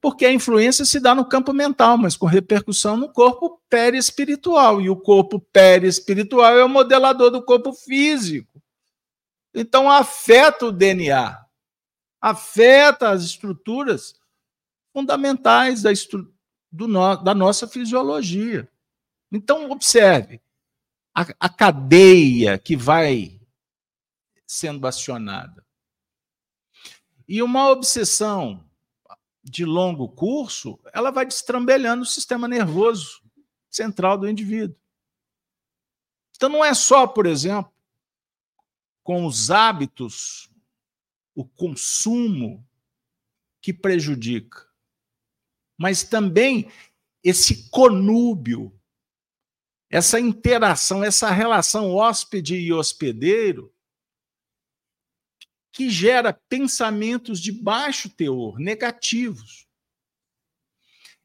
[0.00, 4.80] Porque a influência se dá no campo mental, mas com repercussão no corpo perispiritual.
[4.80, 8.60] E o corpo perispiritual é o modelador do corpo físico.
[9.54, 11.38] Então afeta o DNA,
[12.20, 14.14] afeta as estruturas
[14.92, 16.31] fundamentais da, estrutura
[16.72, 18.68] no, da nossa fisiologia.
[19.30, 20.40] Então, observe,
[21.14, 23.40] a, a cadeia que vai
[24.46, 25.64] sendo acionada.
[27.28, 28.64] E uma obsessão
[29.42, 33.22] de longo curso, ela vai destrambelhando o sistema nervoso
[33.70, 34.76] central do indivíduo.
[36.36, 37.72] Então, não é só, por exemplo,
[39.02, 40.50] com os hábitos,
[41.34, 42.66] o consumo
[43.60, 44.71] que prejudica
[45.82, 46.70] mas também
[47.24, 48.72] esse conúbio,
[49.90, 53.74] essa interação, essa relação hóspede e hospedeiro,
[55.72, 59.66] que gera pensamentos de baixo teor, negativos.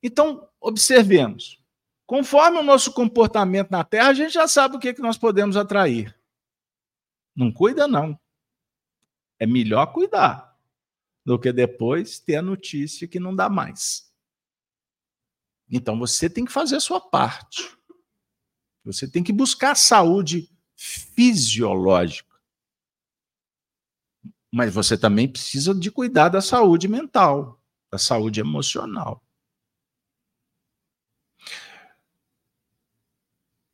[0.02, 1.64] Então, observemos.
[2.08, 5.20] Conforme o nosso comportamento na Terra, a gente já sabe o que, é que nós
[5.20, 6.20] podemos atrair.
[7.36, 8.20] Não cuida, não.
[9.38, 10.58] É melhor cuidar
[11.24, 14.07] do que depois ter a notícia que não dá mais.
[15.70, 17.78] Então você tem que fazer a sua parte.
[18.84, 22.36] Você tem que buscar saúde fisiológica.
[24.52, 27.62] Mas você também precisa de cuidar da saúde mental,
[27.92, 29.22] da saúde emocional.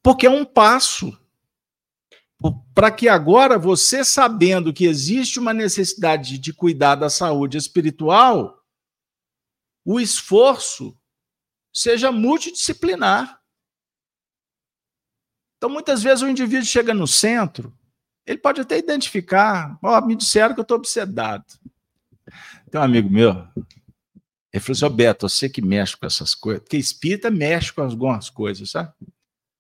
[0.02, 1.18] Porque é um passo
[2.74, 8.62] para que agora você, sabendo que existe uma necessidade de cuidar da saúde espiritual,
[9.86, 10.98] o esforço
[11.74, 13.41] seja multidisciplinar.
[15.57, 17.74] Então, muitas vezes, o indivíduo chega no centro,
[18.26, 21.45] ele pode até identificar, ó, oh, me disseram que eu estou obsedado.
[22.69, 23.47] Tem um amigo meu,
[24.53, 27.82] ele falou assim, oh, Beto, você que mexe com essas coisas, porque espírita mexe com
[27.82, 28.93] algumas coisas, sabe?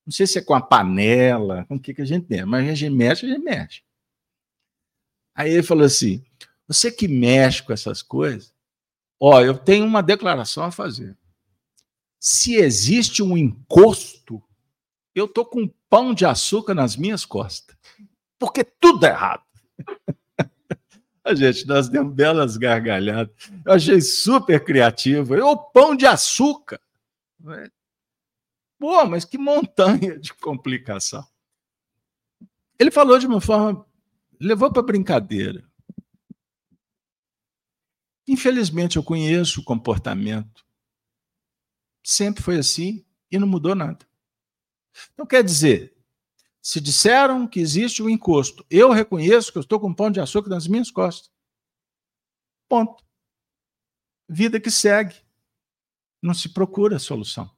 [0.05, 2.69] Não sei se é com a panela, com o que, que a gente tem, mas
[2.69, 3.81] a gente mexe, a gente mexe.
[5.35, 6.23] Aí ele falou assim:
[6.67, 8.53] você que mexe com essas coisas,
[9.19, 11.17] ó, eu tenho uma declaração a fazer.
[12.25, 14.41] Se existe um encosto,
[15.13, 17.75] eu tô com um pão de açúcar nas minhas costas.
[18.39, 19.43] Porque tudo é errado.
[21.21, 23.35] A gente, nós demos belas gargalhadas.
[23.65, 25.35] Eu achei super criativo.
[25.35, 26.79] O pão de açúcar.
[28.79, 31.27] Pô, mas que montanha de complicação.
[32.79, 33.85] Ele falou de uma forma,
[34.39, 35.69] levou para brincadeira.
[38.25, 40.63] Infelizmente, eu conheço o comportamento.
[42.03, 44.05] Sempre foi assim e não mudou nada.
[45.13, 45.95] Então, quer dizer,
[46.61, 50.11] se disseram que existe o um encosto, eu reconheço que eu estou com um pão
[50.11, 51.31] de açúcar nas minhas costas.
[52.67, 53.03] Ponto.
[54.27, 55.15] Vida que segue.
[56.21, 57.49] Não se procura solução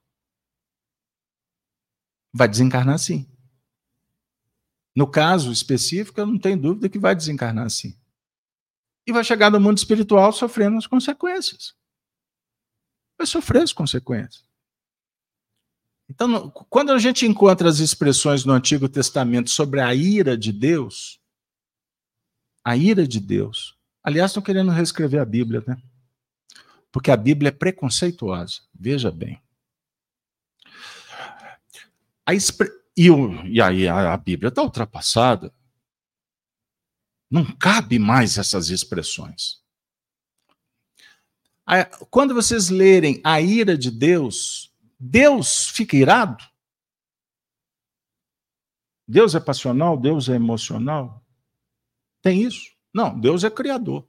[2.35, 3.25] vai desencarnar sim.
[4.93, 7.97] No caso específico, eu não tenho dúvida que vai desencarnar sim.
[9.07, 11.73] E vai chegar no mundo espiritual sofrendo as consequências.
[13.17, 14.43] Vai sofrer as consequências.
[16.09, 21.19] Então, quando a gente encontra as expressões no Antigo Testamento sobre a ira de Deus,
[22.63, 25.81] a ira de Deus, aliás, estão querendo reescrever a Bíblia, né?
[26.91, 29.41] Porque a Bíblia é preconceituosa, veja bem.
[32.25, 32.69] A expre...
[32.95, 33.45] e, o...
[33.45, 35.53] e aí a, Bíblia está ultrapassada.
[37.29, 39.64] Não cabe mais essas expressões.
[42.09, 46.43] Quando vocês lerem a ira de Deus, Deus fica irado?
[49.07, 49.97] Deus é passional?
[49.97, 51.23] Deus é emocional?
[52.21, 52.75] Tem isso?
[52.93, 54.07] Não, Deus é criador.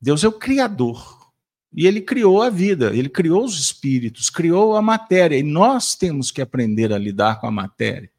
[0.00, 1.32] Deus é o criador.
[1.72, 6.30] E ele criou a vida, ele criou os espíritos, criou a matéria, e nós temos
[6.30, 8.12] que aprender a lidar com a matéria.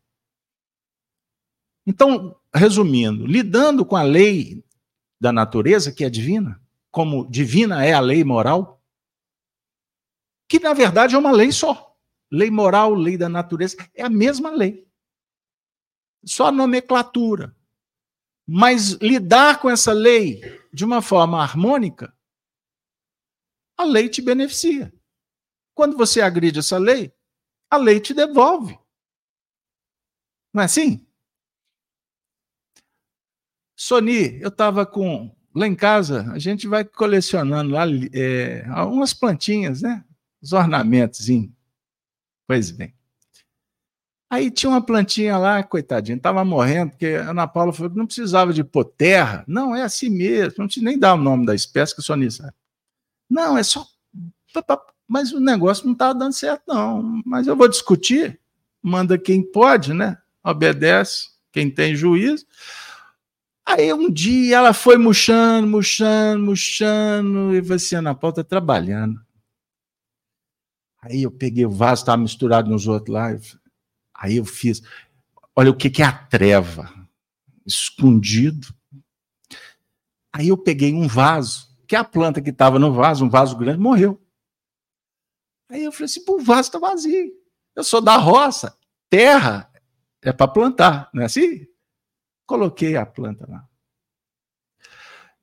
[1.86, 4.66] Então, resumindo, lidando com a lei
[5.20, 6.62] da natureza, que é divina,
[6.93, 8.79] como divina é a lei moral,
[10.47, 11.97] que na verdade é uma lei só.
[12.31, 14.87] Lei moral, lei da natureza, é a mesma lei.
[16.23, 17.55] Só nomenclatura.
[18.47, 20.39] Mas lidar com essa lei
[20.71, 22.15] de uma forma harmônica
[23.75, 24.93] a lei te beneficia.
[25.73, 27.11] Quando você agride essa lei,
[27.69, 28.79] a lei te devolve.
[30.53, 31.03] Não é assim?
[33.75, 35.35] Sony, eu estava com.
[35.54, 40.04] Lá em casa, a gente vai colecionando lá é, algumas plantinhas, né?
[40.41, 41.28] Os ornamentos.
[42.47, 42.93] Pois bem.
[44.34, 48.08] Aí tinha uma plantinha lá, coitadinha, estava morrendo, porque a Ana Paula falou que não
[48.08, 49.43] precisava de pôr terra.
[49.47, 52.32] Não, é assim mesmo, não precisa nem dar o nome da espécie, que o Sony
[52.32, 52.54] sabe.
[53.30, 53.86] Não, é só.
[55.08, 57.22] Mas o negócio não estava dando certo, não.
[57.24, 58.39] Mas eu vou discutir.
[58.82, 60.18] Manda quem pode, né?
[60.43, 62.43] Obedece quem tem juízo.
[63.66, 69.20] Aí um dia ela foi murchando, murchando, murchando, e você na pauta trabalhando.
[71.01, 73.30] Aí eu peguei o vaso, estava misturado nos outros lá.
[74.14, 74.82] Aí eu fiz.
[75.55, 76.91] Olha o que, que é a treva.
[77.66, 78.68] Escondido.
[80.32, 83.80] Aí eu peguei um vaso que a planta que estava no vaso, um vaso grande,
[83.80, 84.22] morreu.
[85.70, 87.32] Aí eu falei assim: o vaso está vazio.
[87.76, 88.78] Eu sou da roça.
[89.09, 89.72] Terra
[90.22, 91.68] é para plantar, não é assim?
[92.45, 93.67] Coloquei a planta lá.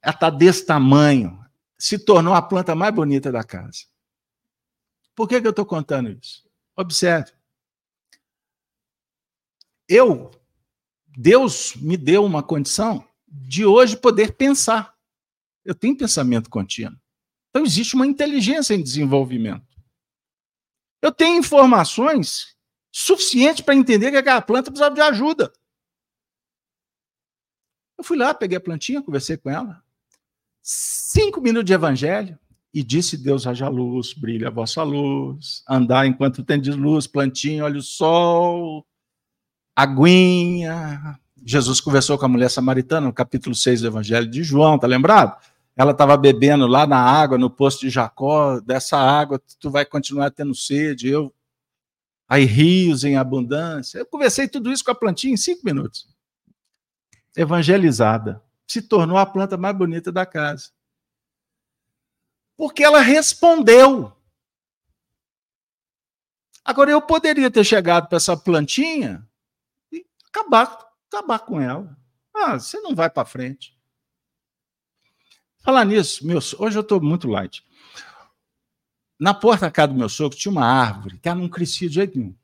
[0.03, 1.38] Ela está desse tamanho.
[1.78, 3.86] Se tornou a planta mais bonita da casa.
[5.14, 6.48] Por que, que eu estou contando isso?
[6.76, 7.32] Observe.
[9.88, 10.30] Eu,
[11.09, 14.94] Deus me deu uma condição de hoje poder pensar.
[15.64, 16.98] Eu tenho pensamento contínuo.
[17.51, 19.66] Então existe uma inteligência em desenvolvimento.
[21.03, 22.57] Eu tenho informações
[22.92, 25.53] suficientes para entender que aquela planta precisava de ajuda.
[28.01, 29.82] Eu fui lá, peguei a plantinha, conversei com ela.
[30.62, 32.38] Cinco minutos de evangelho.
[32.72, 37.78] E disse Deus: haja luz, brilha a vossa luz, andar enquanto tendes luz, plantinho, olha
[37.78, 38.86] o sol,
[39.76, 41.20] aguinha.
[41.44, 45.36] Jesus conversou com a mulher samaritana no capítulo 6 do Evangelho de João, tá lembrado?
[45.76, 50.30] Ela estava bebendo lá na água, no poço de Jacó, dessa água tu vai continuar
[50.30, 51.34] tendo sede, eu.
[52.26, 53.98] Aí rios em abundância.
[53.98, 56.10] Eu conversei tudo isso com a plantinha em cinco minutos.
[57.37, 58.43] Evangelizada.
[58.66, 60.70] Se tornou a planta mais bonita da casa.
[62.57, 64.12] Porque ela respondeu.
[66.64, 69.26] Agora, eu poderia ter chegado para essa plantinha
[69.91, 71.97] e acabar, acabar com ela.
[72.35, 73.76] Ah, você não vai para frente.
[75.62, 77.64] Falar nisso, meu, hoje eu estou muito light.
[79.18, 81.97] Na porta da casa do meu sogro tinha uma árvore que ela não crescia de
[81.97, 82.35] jeito nenhum.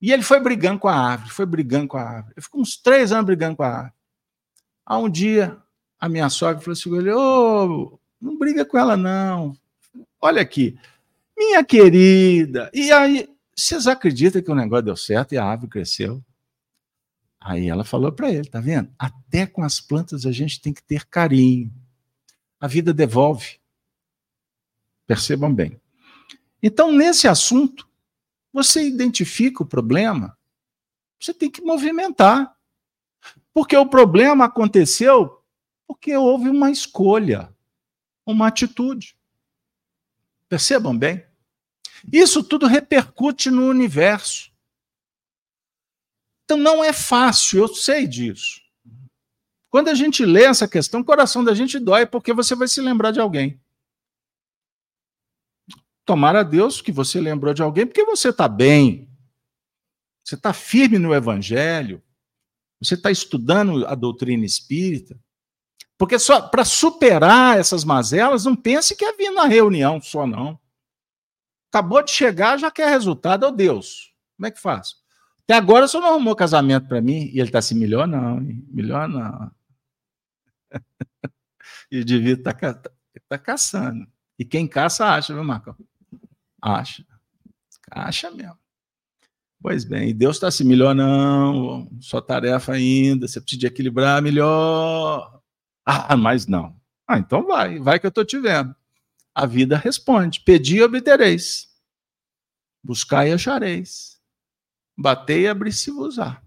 [0.00, 2.34] E ele foi brigando com a árvore, foi brigando com a árvore.
[2.36, 3.94] Ele ficou uns três anos brigando com a árvore.
[4.86, 5.58] Há um dia,
[5.98, 9.56] a minha sogra falou assim: ô, não briga com ela, não.
[10.20, 10.78] Olha aqui.
[11.36, 12.70] Minha querida.
[12.72, 16.24] E aí, vocês acreditam que o negócio deu certo e a árvore cresceu?
[17.40, 18.90] Aí ela falou para ele, tá vendo?
[18.98, 21.72] Até com as plantas a gente tem que ter carinho.
[22.60, 23.58] A vida devolve.
[25.06, 25.80] Percebam bem.
[26.62, 27.88] Então, nesse assunto,
[28.52, 30.36] você identifica o problema,
[31.20, 32.56] você tem que movimentar.
[33.52, 35.42] Porque o problema aconteceu
[35.86, 37.52] porque houve uma escolha
[38.30, 39.16] uma atitude.
[40.48, 41.24] Percebam bem?
[42.12, 44.50] Isso tudo repercute no universo.
[46.44, 48.60] Então não é fácil, eu sei disso.
[49.68, 52.80] Quando a gente lê essa questão, o coração da gente dói porque você vai se
[52.80, 53.60] lembrar de alguém.
[56.04, 59.08] Tomara a Deus que você lembrou de alguém porque você está bem.
[60.24, 62.02] Você está firme no Evangelho.
[62.80, 65.18] Você está estudando a doutrina espírita.
[65.98, 70.58] Porque só para superar essas mazelas, não pense que é vir na reunião só, não.
[71.70, 74.14] Acabou de chegar, já quer resultado, oh Deus.
[74.36, 74.94] Como é que faz?
[75.44, 79.08] Até agora só não arrumou casamento para mim e ele está assim, melhor não, melhor
[79.08, 79.50] não.
[81.90, 82.90] e devia estar tá,
[83.28, 84.06] tá caçando.
[84.38, 85.76] E quem caça acha, viu, Marcão?
[86.60, 87.04] Acha.
[87.90, 88.58] Acha mesmo.
[89.62, 95.42] Pois bem, Deus está assim, melhor não, só tarefa ainda, você precisa equilibrar melhor.
[95.84, 96.74] Ah, mas não.
[97.06, 98.74] Ah, então vai, vai que eu estou te vendo.
[99.34, 101.68] A vida responde: pedi e obtereis.
[102.82, 104.18] Buscai e achareis.
[104.96, 106.42] Batei e abri-se-vos-á.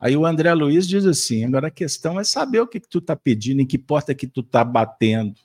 [0.00, 2.98] Aí o André Luiz diz assim: agora a questão é saber o que, que tu
[2.98, 5.40] está pedindo, em que porta que tu está batendo.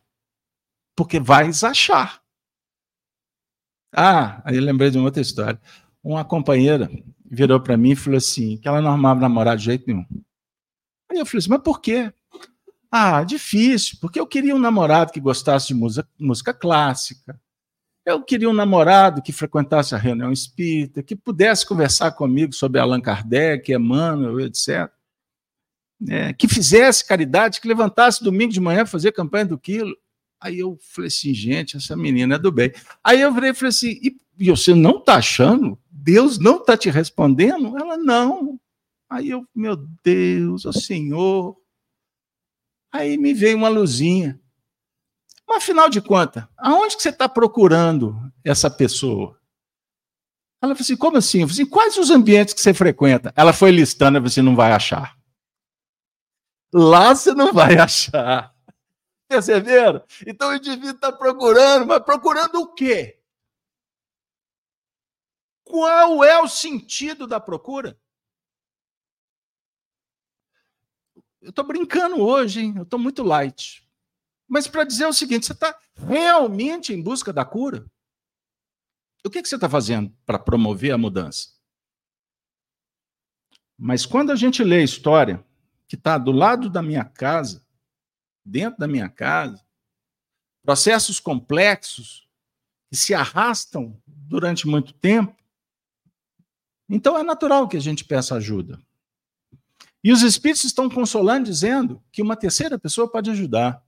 [0.95, 2.23] Porque vais achar.
[3.93, 5.59] Ah, aí lembrei de uma outra história.
[6.03, 6.89] Uma companheira
[7.29, 10.05] virou para mim e falou assim: que ela não arrumava namorado de jeito nenhum.
[11.09, 12.11] Aí eu falei assim: mas por quê?
[12.91, 17.39] Ah, difícil, porque eu queria um namorado que gostasse de música, música clássica.
[18.05, 23.01] Eu queria um namorado que frequentasse a reunião espírita, que pudesse conversar comigo sobre Allan
[23.01, 24.89] Kardec, Emmanuel, etc.
[26.07, 29.93] É, que fizesse caridade, que levantasse domingo de manhã fazer campanha do quilo.
[30.39, 32.71] Aí eu falei assim, gente, essa menina é do bem.
[33.03, 35.77] Aí eu virei e falei assim, e, e você não está achando?
[35.89, 37.77] Deus não está te respondendo?
[37.77, 38.59] Ela, não.
[39.09, 41.57] Aí eu, meu Deus, o Senhor,
[42.91, 44.39] Aí me veio uma luzinha.
[45.47, 49.39] Mas afinal de contas, aonde que você está procurando essa pessoa?
[50.61, 51.41] Ela falou assim: como assim?
[51.41, 53.31] Eu falei assim: quais os ambientes que você frequenta?
[53.35, 55.15] Ela foi listando, você não vai achar.
[56.73, 58.53] Lá você não vai achar.
[59.28, 60.03] Perceberam?
[60.25, 63.19] Então o indivíduo está procurando, mas procurando o quê?
[65.63, 67.99] Qual é o sentido da procura?
[71.41, 72.73] Eu estou brincando hoje, hein?
[72.78, 73.86] Eu estou muito light.
[74.47, 77.86] Mas para dizer o seguinte: você está realmente em busca da cura?
[79.25, 81.49] O que, que você está fazendo para promover a mudança?
[83.78, 85.45] Mas quando a gente lê a história
[85.86, 87.66] que está do lado da minha casa,
[88.47, 89.63] dentro da minha casa,
[90.63, 92.27] processos complexos
[92.89, 95.35] que se arrastam durante muito tempo,
[96.89, 98.79] então é natural que a gente peça ajuda.
[100.03, 103.83] E os espíritos estão consolando, dizendo que uma terceira pessoa pode ajudar.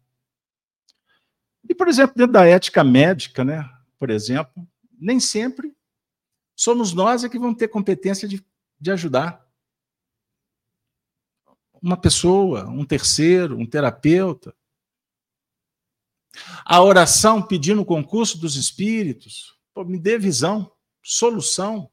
[1.68, 4.68] E, por exemplo, dentro da ética médica, né, por exemplo,
[5.00, 5.74] nem sempre
[6.56, 8.46] somos nós é que vamos ter competência de,
[8.78, 9.49] de ajudar.
[11.82, 14.56] Uma pessoa, um terceiro, um terapeuta.
[16.66, 20.72] A oração pedindo o concurso dos espíritos, pô, me dê visão,
[21.02, 21.92] solução.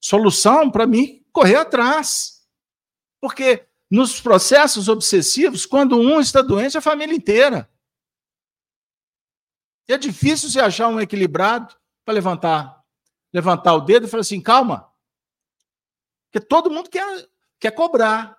[0.00, 2.46] Solução para mim correr atrás.
[3.20, 7.70] Porque nos processos obsessivos, quando um está doente, a família inteira.
[9.88, 11.74] E é difícil você achar um equilibrado
[12.04, 12.82] para levantar,
[13.32, 14.90] levantar o dedo e falar assim, calma.
[16.26, 17.28] Porque todo mundo quer,
[17.60, 18.36] quer cobrar.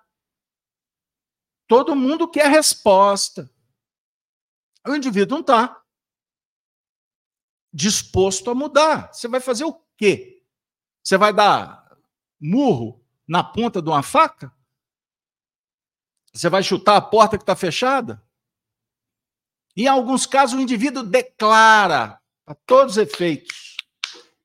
[1.66, 3.50] Todo mundo quer resposta.
[4.86, 5.82] O indivíduo não está
[7.72, 9.12] disposto a mudar.
[9.12, 10.42] Você vai fazer o quê?
[11.02, 11.96] Você vai dar
[12.40, 14.54] murro na ponta de uma faca?
[16.32, 18.22] Você vai chutar a porta que está fechada?
[19.76, 23.76] Em alguns casos, o indivíduo declara, a todos os efeitos,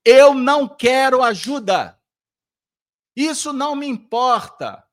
[0.03, 1.99] eu não quero ajuda.
[3.15, 4.85] Isso não me importa.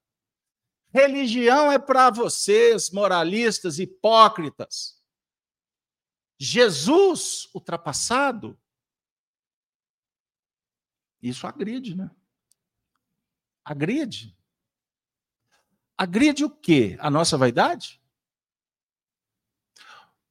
[0.90, 4.98] Religião é para vocês, moralistas, hipócritas.
[6.38, 8.58] Jesus ultrapassado.
[11.20, 12.10] Isso agride, né?
[13.64, 14.36] Agride.
[15.96, 16.96] Agride o quê?
[17.00, 18.00] A nossa vaidade?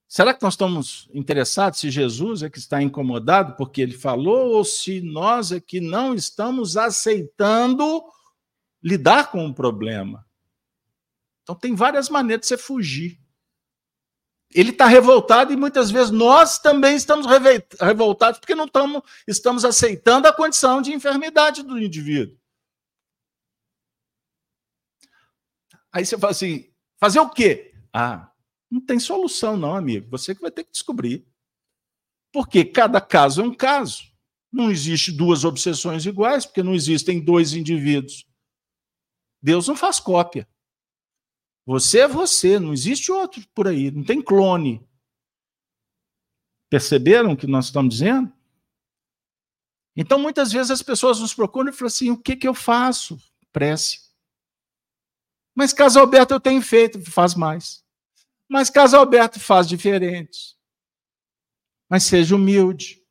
[0.07, 4.63] Será que nós estamos interessados se Jesus é que está incomodado porque ele falou ou
[4.63, 8.01] se nós é que não estamos aceitando
[8.81, 10.26] lidar com o problema?
[11.47, 13.17] Então tem várias maneiras de você fugir.
[14.53, 17.25] Ele está revoltado e muitas vezes nós também estamos
[17.79, 22.37] revoltados porque não estamos, estamos aceitando a condição de enfermidade do indivíduo.
[25.89, 26.69] Aí você fala assim:
[26.99, 27.73] fazer o quê?
[27.93, 28.29] Ah,
[28.69, 30.09] não tem solução, não, amigo.
[30.09, 31.25] Você que vai ter que descobrir.
[32.33, 34.03] Porque cada caso é um caso.
[34.51, 38.27] Não existe duas obsessões iguais, porque não existem dois indivíduos.
[39.41, 40.45] Deus não faz cópia.
[41.67, 44.81] Você é você, não existe outro por aí, não tem clone.
[46.69, 48.31] Perceberam o que nós estamos dizendo?
[49.93, 53.19] Então, muitas vezes as pessoas nos procuram e falam assim: o que, que eu faço?
[53.51, 53.99] Prece.
[55.53, 57.83] Mas caso Alberto eu tenho feito, faz mais.
[58.47, 60.55] Mas caso Alberto faz diferente.
[61.89, 63.03] Mas seja humilde.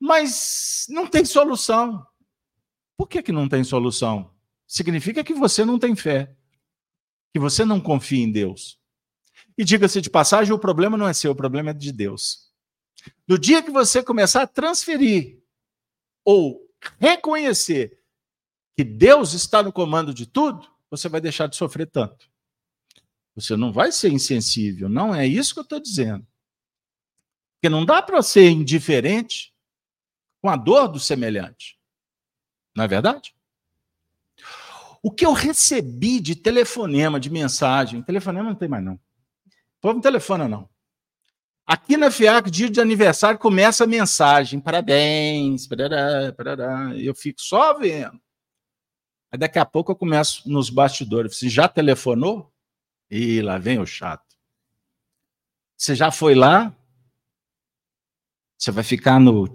[0.00, 2.06] Mas não tem solução.
[2.96, 4.32] Por que, que não tem solução?
[4.66, 6.34] Significa que você não tem fé.
[7.32, 8.78] Que você não confia em Deus.
[9.56, 12.50] E diga-se de passagem, o problema não é seu, o problema é de Deus.
[13.26, 15.42] No dia que você começar a transferir
[16.24, 16.68] ou
[16.98, 17.98] reconhecer
[18.76, 22.30] que Deus está no comando de tudo, você vai deixar de sofrer tanto.
[23.34, 26.26] Você não vai ser insensível, não é isso que eu estou dizendo.
[27.54, 29.54] Porque não dá para ser indiferente
[30.40, 31.78] com a dor do semelhante.
[32.74, 33.34] Não é verdade?
[35.02, 38.94] O que eu recebi de telefonema, de mensagem, telefonema não tem mais não.
[38.94, 40.70] O povo não telefona não.
[41.66, 46.96] Aqui na FIAC, dia de aniversário, começa a mensagem, parabéns, parará, parará.
[46.96, 48.20] eu fico só vendo.
[49.30, 52.52] Aí daqui a pouco eu começo nos bastidores, você já telefonou?
[53.10, 54.36] E lá vem o chato.
[55.76, 56.74] Você já foi lá?
[58.56, 59.46] Você vai ficar no.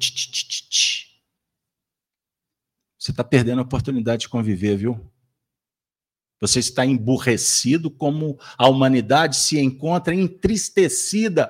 [2.98, 5.00] Você está perdendo a oportunidade de conviver, viu?
[6.40, 11.50] Você está emburrecido como a humanidade se encontra entristecida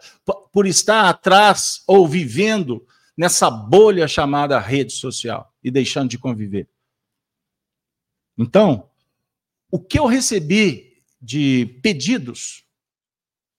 [0.51, 6.69] por estar atrás ou vivendo nessa bolha chamada rede social e deixando de conviver.
[8.37, 8.89] Então,
[9.69, 12.63] o que eu recebi de pedidos,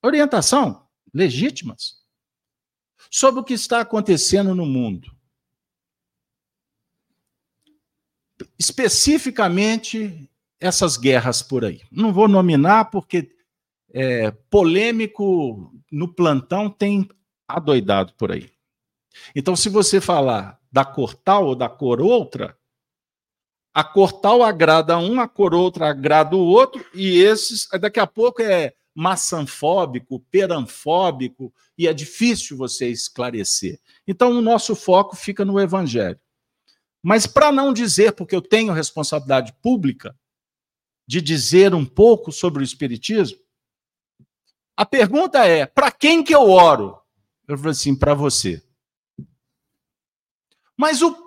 [0.02, 1.98] orientação legítimas,
[3.10, 5.14] sobre o que está acontecendo no mundo.
[8.58, 11.82] Especificamente essas guerras por aí.
[11.90, 13.30] Não vou nominar porque
[13.92, 17.08] é, polêmico no plantão tem
[17.46, 18.50] adoidado por aí.
[19.34, 22.56] Então, se você falar da cor tal ou da cor outra,
[23.72, 28.06] a cor tal agrada um, a cor outra agrada o outro, e esses, daqui a
[28.06, 33.80] pouco é maçanfóbico, peranfóbico, e é difícil você esclarecer.
[34.06, 36.18] Então, o nosso foco fica no Evangelho.
[37.02, 40.16] Mas, para não dizer, porque eu tenho responsabilidade pública
[41.08, 43.38] de dizer um pouco sobre o Espiritismo,
[44.76, 47.00] a pergunta é: para quem que eu oro?
[47.48, 48.62] Eu falei assim: para você.
[50.76, 51.26] Mas o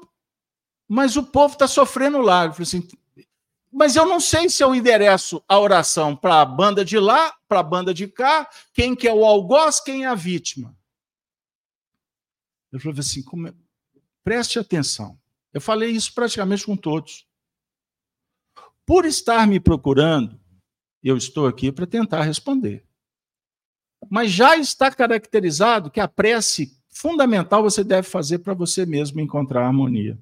[0.88, 2.46] mas o povo está sofrendo lá.
[2.46, 2.88] Eu assim,
[3.72, 7.62] mas eu não sei se eu endereço a oração para a banda de lá, para
[7.62, 10.78] a banda de cá, quem que é o algoz, quem é a vítima.
[12.72, 13.54] Eu falei assim, como...
[14.24, 15.18] preste atenção.
[15.54, 17.26] Eu falei isso praticamente com todos.
[18.92, 20.38] Por estar me procurando,
[21.02, 22.86] eu estou aqui para tentar responder.
[24.10, 29.66] Mas já está caracterizado que a prece fundamental você deve fazer para você mesmo encontrar
[29.66, 30.20] harmonia.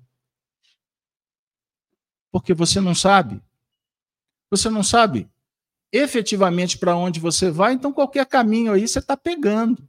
[2.32, 3.42] Porque você não sabe.
[4.52, 5.28] Você não sabe
[5.92, 9.82] efetivamente para onde você vai, então qualquer caminho aí você está pegando.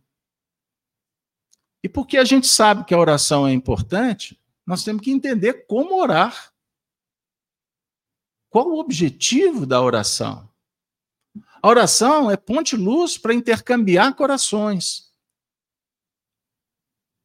[1.85, 6.01] E porque a gente sabe que a oração é importante, nós temos que entender como
[6.01, 6.50] orar.
[8.51, 10.51] Qual o objetivo da oração?
[11.63, 15.11] A oração é ponte-luz para intercambiar corações.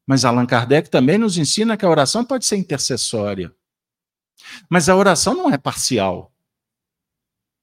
[0.06, 3.54] Mas Allan Kardec também nos ensina que a oração pode ser intercessória.
[4.70, 6.32] Mas a oração não é parcial.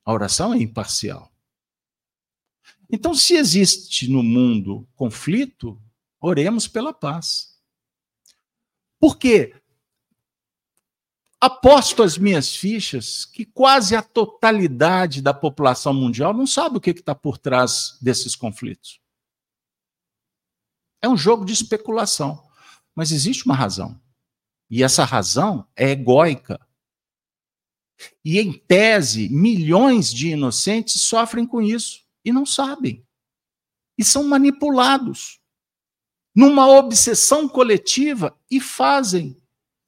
[0.04, 1.32] A oração é imparcial.
[2.90, 5.80] Então, se existe no mundo conflito,
[6.20, 7.56] oremos pela paz.
[8.98, 9.61] Por quê?
[11.44, 16.90] Aposto as minhas fichas que quase a totalidade da população mundial não sabe o que
[16.90, 19.00] está por trás desses conflitos.
[21.02, 22.48] É um jogo de especulação.
[22.94, 24.00] Mas existe uma razão.
[24.70, 26.64] E essa razão é egóica.
[28.24, 33.04] E, em tese, milhões de inocentes sofrem com isso e não sabem.
[33.98, 35.40] E são manipulados
[36.32, 39.41] numa obsessão coletiva e fazem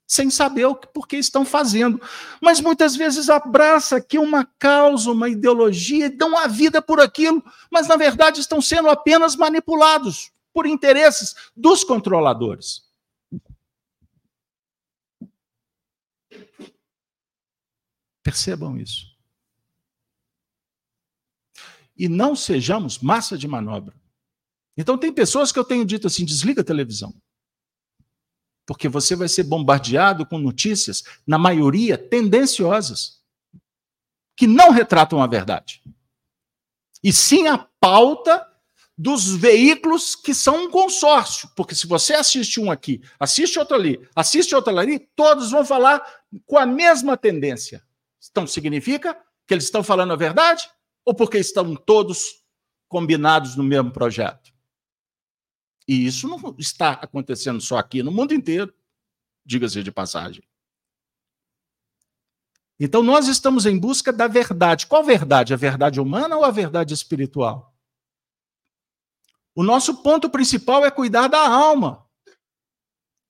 [0.06, 2.00] sem saber o que, por que estão fazendo.
[2.40, 7.88] Mas muitas vezes abraça aqui uma causa, uma ideologia, dão a vida por aquilo, mas
[7.88, 12.84] na verdade estão sendo apenas manipulados por interesses dos controladores.
[18.22, 19.14] Percebam isso.
[21.96, 23.94] E não sejamos massa de manobra.
[24.76, 27.14] Então, tem pessoas que eu tenho dito assim: desliga a televisão.
[28.66, 33.20] Porque você vai ser bombardeado com notícias, na maioria tendenciosas,
[34.36, 35.82] que não retratam a verdade.
[37.02, 38.46] E sim a pauta
[38.96, 41.50] dos veículos que são um consórcio.
[41.54, 46.02] Porque se você assiste um aqui, assiste outro ali, assiste outro ali, todos vão falar
[46.46, 47.82] com a mesma tendência.
[48.30, 50.68] Então significa que eles estão falando a verdade?
[51.04, 52.42] Ou porque estão todos
[52.88, 54.43] combinados no mesmo projeto?
[55.86, 58.72] E isso não está acontecendo só aqui, no mundo inteiro,
[59.44, 60.42] diga-se de passagem.
[62.78, 64.86] Então nós estamos em busca da verdade.
[64.86, 65.54] Qual verdade?
[65.54, 67.74] A verdade humana ou a verdade espiritual?
[69.54, 72.04] O nosso ponto principal é cuidar da alma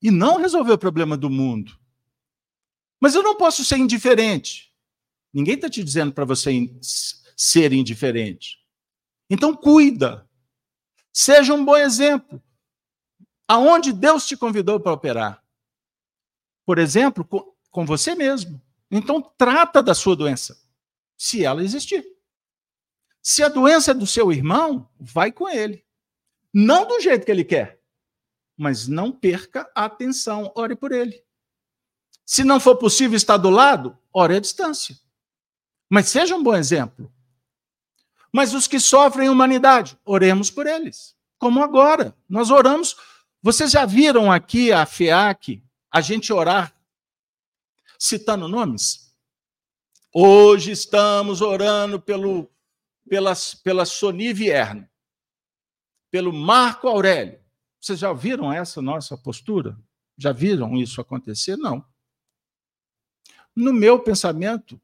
[0.01, 1.79] e não resolver o problema do mundo.
[2.99, 4.73] Mas eu não posso ser indiferente.
[5.33, 6.51] Ninguém está te dizendo para você
[7.37, 8.59] ser indiferente.
[9.29, 10.29] Então cuida.
[11.17, 12.43] Seja um bom exemplo.
[13.47, 15.45] Aonde Deus te convidou para operar?
[16.67, 18.61] Por exemplo, com, com você mesmo.
[18.91, 20.61] Então trata da sua doença,
[21.17, 22.05] se ela existir.
[23.23, 25.85] Se a doença é do seu irmão, vai com ele.
[26.53, 27.81] Não do jeito que ele quer,
[28.57, 31.25] mas não perca a atenção, ore por ele.
[32.27, 34.99] Se não for possível estar do lado, ore à distância.
[35.89, 37.13] Mas seja um bom exemplo.
[38.35, 41.15] Mas os que sofrem humanidade, oremos por eles.
[41.39, 42.17] Como agora.
[42.29, 42.97] Nós oramos.
[43.41, 46.75] Vocês já viram aqui a FEAC, a gente orar
[47.97, 49.15] citando nomes?
[50.13, 52.51] Hoje estamos orando pelo,
[53.09, 54.89] pela, pela Soni Vierno
[56.15, 57.41] pelo Marco Aurélio.
[57.81, 59.77] Vocês já viram essa nossa postura?
[60.17, 61.57] Já viram isso acontecer?
[61.57, 61.85] Não.
[63.55, 64.81] No meu pensamento,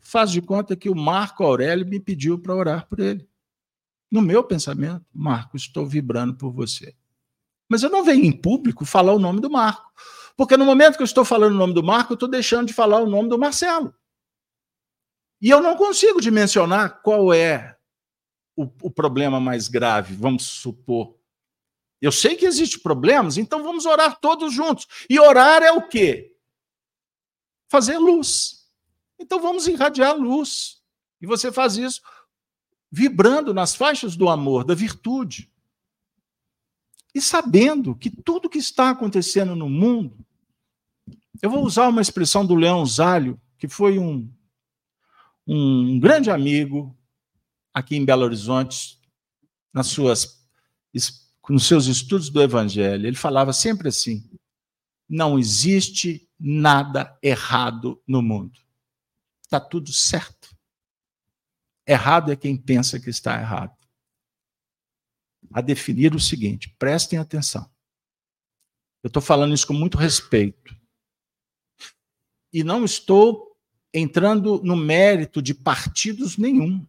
[0.00, 3.28] faz de conta que o Marco Aurélio me pediu para orar por ele.
[4.10, 6.94] No meu pensamento, Marco, estou vibrando por você.
[7.68, 9.90] Mas eu não venho em público falar o nome do Marco.
[10.36, 12.72] Porque no momento que eu estou falando o nome do Marco, eu estou deixando de
[12.74, 13.94] falar o nome do Marcelo.
[15.40, 17.76] E eu não consigo dimensionar qual é
[18.56, 21.18] o, o problema mais grave, vamos supor.
[22.00, 24.86] Eu sei que existem problemas, então vamos orar todos juntos.
[25.08, 26.36] E orar é o quê?
[27.70, 28.61] Fazer luz.
[29.22, 30.82] Então vamos irradiar luz.
[31.20, 32.02] E você faz isso
[32.90, 35.50] vibrando nas faixas do amor, da virtude.
[37.14, 40.26] E sabendo que tudo que está acontecendo no mundo,
[41.40, 44.28] eu vou usar uma expressão do Leão Zálio, que foi um,
[45.46, 46.96] um grande amigo,
[47.72, 49.00] aqui em Belo Horizonte,
[49.72, 50.44] nas suas,
[51.48, 54.28] nos seus estudos do Evangelho, ele falava sempre assim:
[55.08, 58.60] não existe nada errado no mundo.
[59.52, 60.56] Está tudo certo.
[61.86, 63.76] Errado é quem pensa que está errado.
[65.52, 67.70] A definir o seguinte: prestem atenção.
[69.02, 70.74] Eu estou falando isso com muito respeito.
[72.50, 73.54] E não estou
[73.92, 76.88] entrando no mérito de partidos nenhum.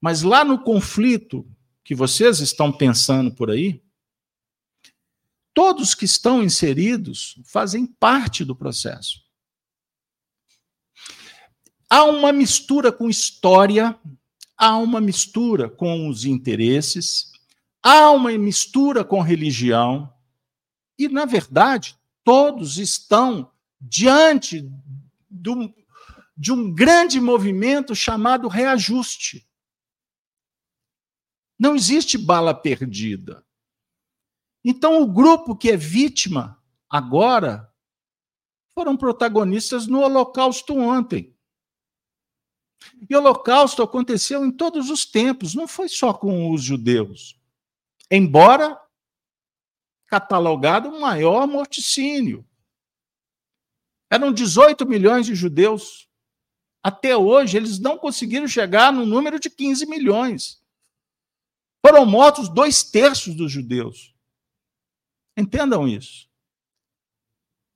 [0.00, 1.48] Mas lá no conflito
[1.84, 3.84] que vocês estão pensando por aí,
[5.52, 9.23] todos que estão inseridos fazem parte do processo.
[11.94, 13.96] Há uma mistura com história,
[14.56, 17.30] há uma mistura com os interesses,
[17.80, 20.12] há uma mistura com religião,
[20.98, 23.48] e, na verdade, todos estão
[23.80, 24.68] diante
[25.30, 25.72] do,
[26.36, 29.48] de um grande movimento chamado reajuste.
[31.56, 33.46] Não existe bala perdida.
[34.64, 37.72] Então, o grupo que é vítima agora
[38.74, 41.33] foram protagonistas no Holocausto ontem.
[43.08, 47.38] E o Holocausto aconteceu em todos os tempos, não foi só com os judeus.
[48.10, 48.80] Embora
[50.06, 52.46] catalogado o maior morticínio.
[54.10, 56.08] Eram 18 milhões de judeus.
[56.82, 60.62] Até hoje, eles não conseguiram chegar no número de 15 milhões.
[61.84, 64.14] Foram mortos dois terços dos judeus.
[65.36, 66.28] Entendam isso.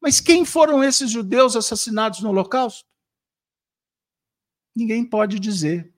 [0.00, 2.88] Mas quem foram esses judeus assassinados no Holocausto?
[4.74, 5.92] Ninguém pode dizer.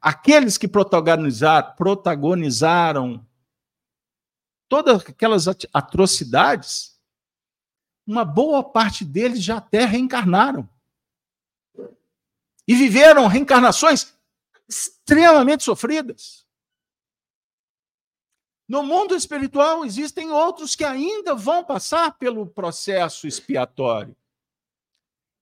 [0.00, 3.26] Aqueles que protagonizaram, protagonizaram
[4.68, 6.98] todas aquelas atrocidades,
[8.06, 10.68] uma boa parte deles já até reencarnaram.
[12.66, 14.14] E viveram reencarnações
[14.68, 16.46] extremamente sofridas.
[18.68, 24.14] No mundo espiritual existem outros que ainda vão passar pelo processo expiatório.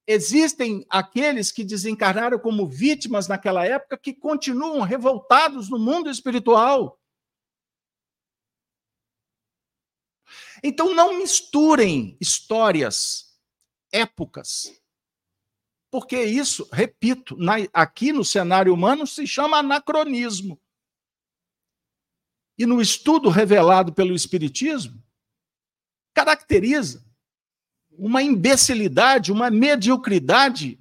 [0.06, 7.00] Existem aqueles que desencarnaram como vítimas naquela época que continuam revoltados no mundo espiritual.
[10.62, 13.36] Então não misturem histórias,
[13.92, 14.80] épocas.
[15.90, 20.60] Porque isso, repito, na, aqui no cenário humano se chama anacronismo.
[22.58, 25.02] E no estudo revelado pelo Espiritismo,
[26.14, 27.05] caracteriza
[27.98, 30.80] uma imbecilidade, uma mediocridade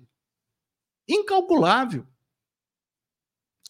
[1.08, 2.06] incalculável.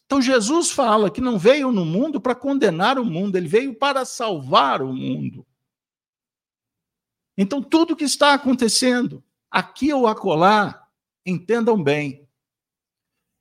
[0.05, 4.05] Então Jesus fala que não veio no mundo para condenar o mundo, ele veio para
[4.05, 5.45] salvar o mundo.
[7.37, 10.87] Então, tudo que está acontecendo, aqui ou acolá,
[11.25, 12.27] entendam bem,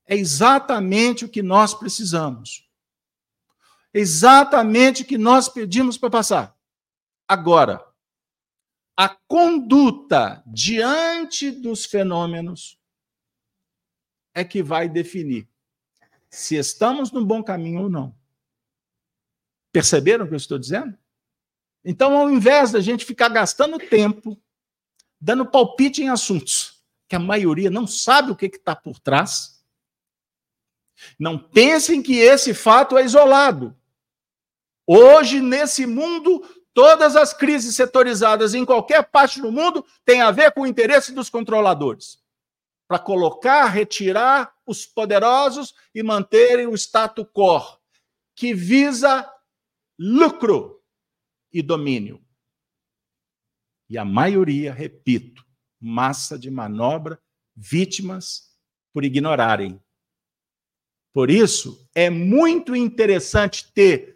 [0.07, 2.69] é exatamente o que nós precisamos.
[3.93, 6.57] Exatamente o que nós pedimos para passar.
[7.29, 7.85] Agora,
[8.97, 12.79] a conduta diante dos fenômenos
[14.33, 15.49] é que vai definir
[16.31, 18.15] se estamos no bom caminho ou não.
[19.73, 20.97] Perceberam o que eu estou dizendo?
[21.85, 24.41] Então, ao invés da gente ficar gastando tempo,
[25.21, 29.65] dando palpite em assuntos que a maioria não sabe o que está por trás,
[31.19, 33.77] não pensem que esse fato é isolado.
[34.87, 36.43] Hoje, nesse mundo,
[36.75, 41.13] todas as crises setorizadas em qualquer parte do mundo têm a ver com o interesse
[41.13, 42.23] dos controladores
[42.87, 47.79] para colocar, retirar os poderosos e manterem o status quo,
[48.35, 49.31] que visa
[49.99, 50.83] lucro
[51.53, 52.23] e domínio.
[53.89, 55.45] E a maioria, repito,
[55.81, 57.21] massa de manobra,
[57.55, 58.53] vítimas
[58.93, 59.81] por ignorarem.
[61.13, 64.14] Por isso, é muito interessante ter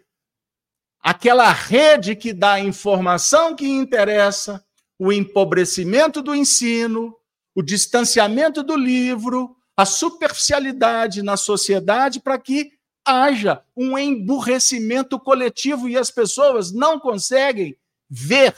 [1.01, 4.63] aquela rede que dá a informação que interessa,
[4.97, 7.15] o empobrecimento do ensino,
[7.55, 12.73] o distanciamento do livro, a superficialidade na sociedade para que
[13.05, 17.77] haja um emburrecimento coletivo e as pessoas não conseguem
[18.09, 18.53] ver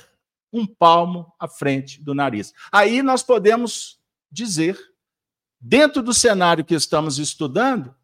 [0.52, 2.54] um palmo à frente do nariz.
[2.72, 4.00] Aí nós podemos
[4.32, 4.78] dizer,
[5.60, 7.96] dentro do cenário que estamos estudando,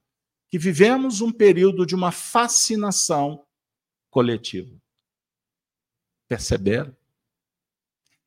[0.50, 3.44] que vivemos um período de uma fascinação
[4.18, 4.76] coletiva.
[6.28, 6.98] Perceberam?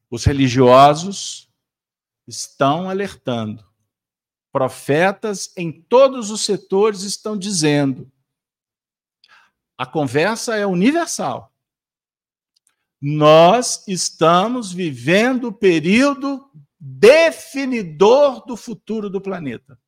[0.08, 1.50] Os religiosos
[2.28, 3.68] estão alertando
[4.52, 8.10] Profetas em todos os setores estão dizendo.
[9.76, 11.52] A conversa é universal.
[13.00, 19.80] Nós estamos vivendo o período definidor do futuro do planeta.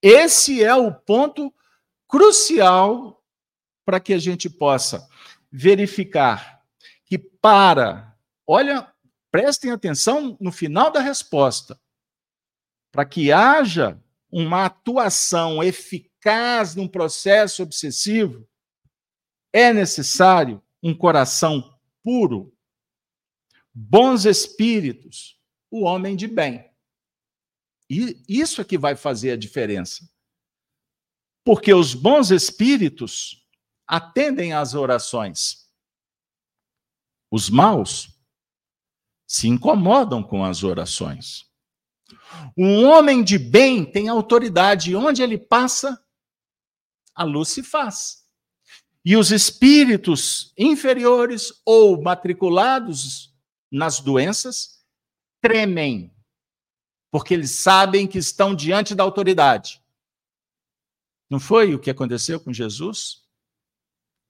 [0.00, 1.52] Esse é o ponto
[2.06, 3.17] crucial
[3.88, 5.08] para que a gente possa
[5.50, 6.62] verificar
[7.06, 8.14] que para,
[8.46, 8.92] olha,
[9.30, 11.80] prestem atenção no final da resposta
[12.92, 13.98] para que haja
[14.30, 18.46] uma atuação eficaz num processo obsessivo,
[19.54, 21.74] é necessário um coração
[22.04, 22.54] puro,
[23.72, 26.70] bons espíritos, o homem de bem.
[27.88, 30.06] E isso é que vai fazer a diferença.
[31.42, 33.47] Porque os bons espíritos
[33.88, 35.66] atendem às orações.
[37.30, 38.10] Os maus
[39.26, 41.48] se incomodam com as orações.
[42.56, 46.02] Um homem de bem tem autoridade, e onde ele passa,
[47.14, 48.26] a luz se faz.
[49.04, 53.34] E os espíritos inferiores ou matriculados
[53.70, 54.84] nas doenças
[55.40, 56.14] tremem,
[57.10, 59.82] porque eles sabem que estão diante da autoridade.
[61.30, 63.27] Não foi o que aconteceu com Jesus?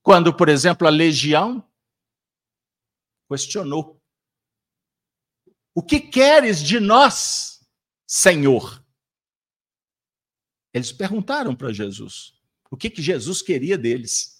[0.01, 1.63] Quando, por exemplo, a legião
[3.29, 4.01] questionou:
[5.73, 7.65] O que queres de nós,
[8.07, 8.83] Senhor?
[10.73, 12.39] Eles perguntaram para Jesus
[12.71, 14.39] o que, que Jesus queria deles.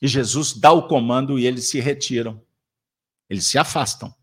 [0.00, 2.44] E Jesus dá o comando e eles se retiram.
[3.28, 4.14] Eles se afastam.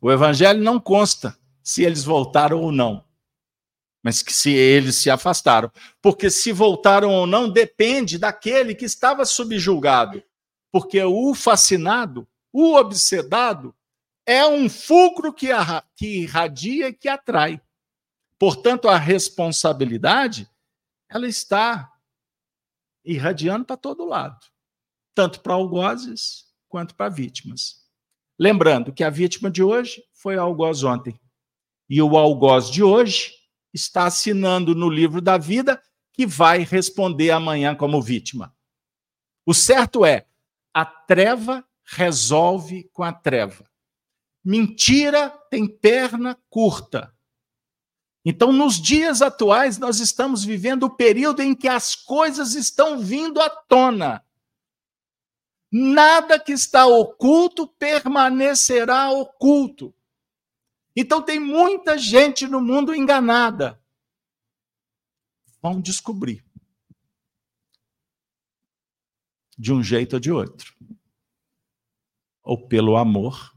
[0.00, 3.08] O evangelho não consta se eles voltaram ou não.
[4.02, 5.70] Mas que se eles se afastaram.
[6.00, 10.22] Porque se voltaram ou não depende daquele que estava subjulgado.
[10.72, 13.74] Porque o fascinado, o obsedado,
[14.24, 15.48] é um fulcro que,
[16.00, 17.60] irradia e que atrai.
[18.38, 20.48] Portanto, a responsabilidade
[21.08, 21.92] ela está
[23.04, 24.38] irradiando para todo lado,
[25.14, 27.84] tanto para algozes quanto para vítimas.
[28.38, 31.20] Lembrando que a vítima de hoje foi algoz ontem.
[31.88, 33.34] E o algoz de hoje
[33.72, 38.54] está assinando no livro da vida que vai responder amanhã como vítima.
[39.46, 40.26] O certo é,
[40.72, 43.68] a treva resolve com a treva.
[44.44, 47.14] Mentira tem perna curta.
[48.24, 53.40] Então, nos dias atuais, nós estamos vivendo o período em que as coisas estão vindo
[53.40, 54.22] à tona.
[55.72, 59.94] Nada que está oculto permanecerá oculto.
[60.94, 63.80] Então, tem muita gente no mundo enganada.
[65.62, 66.44] Vão descobrir.
[69.56, 70.74] De um jeito ou de outro.
[72.42, 73.54] Ou pelo amor,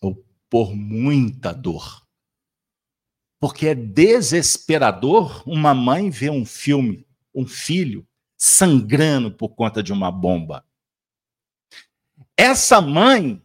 [0.00, 2.06] ou por muita dor.
[3.40, 8.06] Porque é desesperador uma mãe ver um filme, um filho,
[8.38, 10.66] sangrando por conta de uma bomba.
[12.36, 13.43] Essa mãe,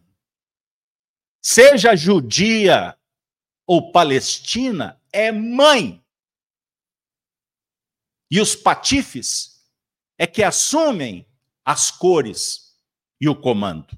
[1.41, 2.97] seja judia
[3.65, 6.03] ou palestina, é mãe.
[8.31, 9.65] E os patifes
[10.17, 11.27] é que assumem
[11.65, 12.77] as cores
[13.19, 13.97] e o comando.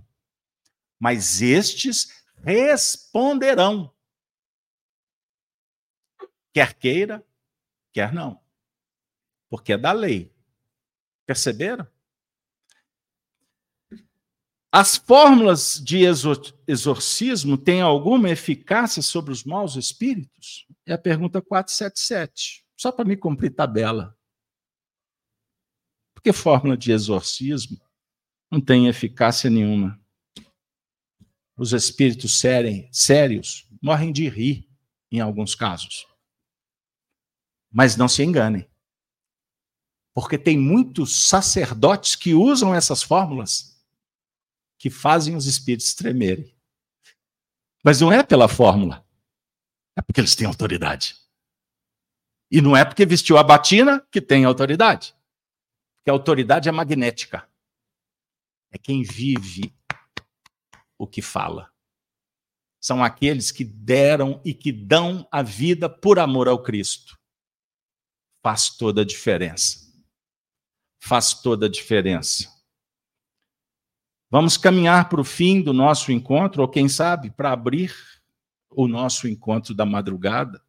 [1.00, 3.94] Mas estes responderão
[6.54, 7.26] Quer queira,
[7.94, 8.42] quer não.
[9.50, 10.34] Porque é da lei.
[11.26, 11.88] Perceberam?
[14.74, 16.06] As fórmulas de
[16.66, 20.66] exorcismo têm alguma eficácia sobre os maus espíritos?
[20.86, 22.66] É a pergunta 477.
[22.78, 24.18] Só para me cumprir tabela.
[26.14, 27.82] Porque fórmula de exorcismo
[28.50, 30.00] não tem eficácia nenhuma.
[31.58, 34.70] Os espíritos sérios morrem de rir
[35.12, 36.08] em alguns casos.
[37.70, 38.66] Mas não se enganem.
[40.14, 43.71] Porque tem muitos sacerdotes que usam essas fórmulas
[44.82, 46.58] que fazem os espíritos tremerem.
[47.84, 49.08] Mas não é pela fórmula.
[49.96, 51.16] É porque eles têm autoridade.
[52.50, 55.14] E não é porque vestiu a batina que tem autoridade.
[55.98, 57.48] Porque a autoridade é magnética.
[58.72, 59.72] É quem vive
[60.98, 61.72] o que fala.
[62.82, 67.22] São aqueles que deram e que dão a vida por amor ao Cristo
[68.42, 69.94] faz toda a diferença.
[71.00, 72.61] Faz toda a diferença.
[74.32, 77.94] Vamos caminhar para o fim do nosso encontro, ou quem sabe, para abrir
[78.70, 80.64] o nosso encontro da madrugada.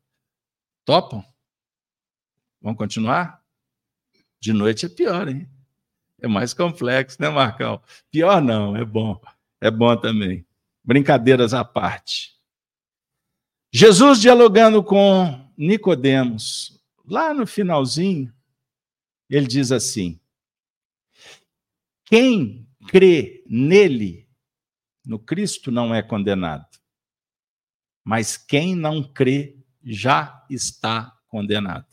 [0.85, 1.25] Topam?
[2.61, 3.41] Vamos continuar?
[4.41, 5.49] De noite é pior, hein?
[6.21, 7.81] É mais complexo, né, Marcão?
[8.11, 9.21] Pior não, é bom.
[9.61, 10.45] É bom também.
[10.83, 12.37] Brincadeiras à parte.
[13.73, 18.35] Jesus dialogando com Nicodemos, lá no finalzinho,
[19.31, 20.21] ele diz assim:
[22.05, 24.28] quem crê nele,
[25.05, 26.66] no Cristo, não é condenado,
[28.05, 31.89] mas quem não crê já está condenado.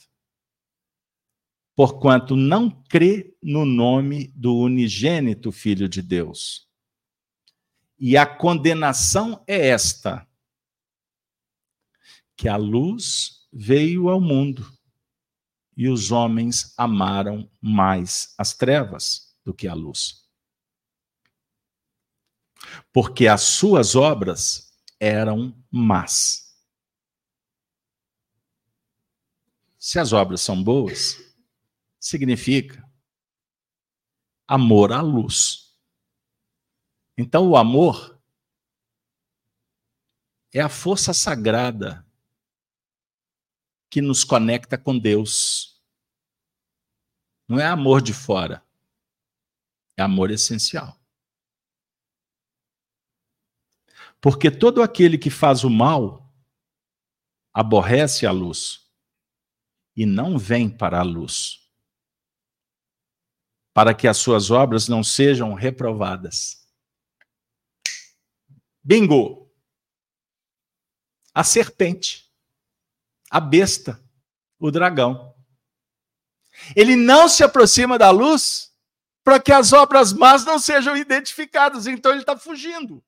[1.76, 6.68] Porquanto não crê no nome do unigênito Filho de Deus.
[7.98, 10.28] E a condenação é esta:
[12.36, 14.72] que a luz veio ao mundo
[15.76, 20.29] e os homens amaram mais as trevas do que a luz.
[22.91, 26.49] Porque as suas obras eram más.
[29.78, 31.18] Se as obras são boas,
[31.99, 32.84] significa
[34.45, 35.74] amor à luz.
[37.18, 38.20] Então, o amor
[40.53, 42.05] é a força sagrada
[43.89, 45.82] que nos conecta com Deus.
[47.47, 48.64] Não é amor de fora.
[49.97, 50.99] É amor essencial.
[54.22, 56.30] Porque todo aquele que faz o mal
[57.54, 58.90] aborrece a luz
[59.96, 61.70] e não vem para a luz,
[63.74, 66.68] para que as suas obras não sejam reprovadas.
[68.84, 69.50] Bingo!
[71.34, 72.30] A serpente,
[73.30, 74.04] a besta,
[74.58, 75.34] o dragão.
[76.76, 78.74] Ele não se aproxima da luz
[79.24, 83.04] para que as obras más não sejam identificadas, então ele está fugindo.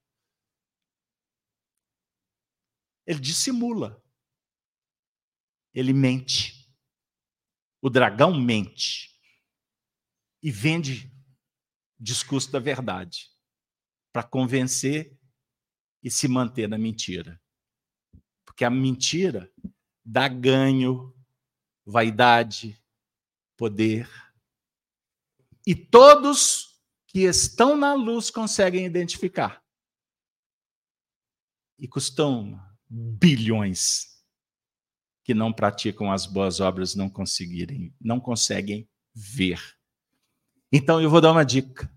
[3.05, 4.03] Ele dissimula.
[5.73, 6.69] Ele mente.
[7.81, 9.09] O dragão mente.
[10.43, 11.11] E vende
[11.99, 13.29] discurso da verdade
[14.11, 15.17] para convencer
[16.03, 17.41] e se manter na mentira.
[18.43, 19.51] Porque a mentira
[20.03, 21.15] dá ganho,
[21.85, 22.81] vaidade,
[23.55, 24.09] poder.
[25.65, 29.63] E todos que estão na luz conseguem identificar.
[31.77, 32.59] E custam
[32.91, 34.21] bilhões
[35.23, 39.77] que não praticam as boas obras não conseguirem, não conseguem ver.
[40.71, 41.89] Então eu vou dar uma dica.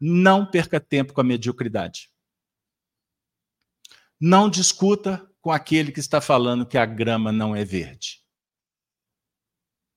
[0.00, 2.12] Não perca tempo com a mediocridade.
[4.20, 8.24] Não discuta com aquele que está falando que a grama não é verde.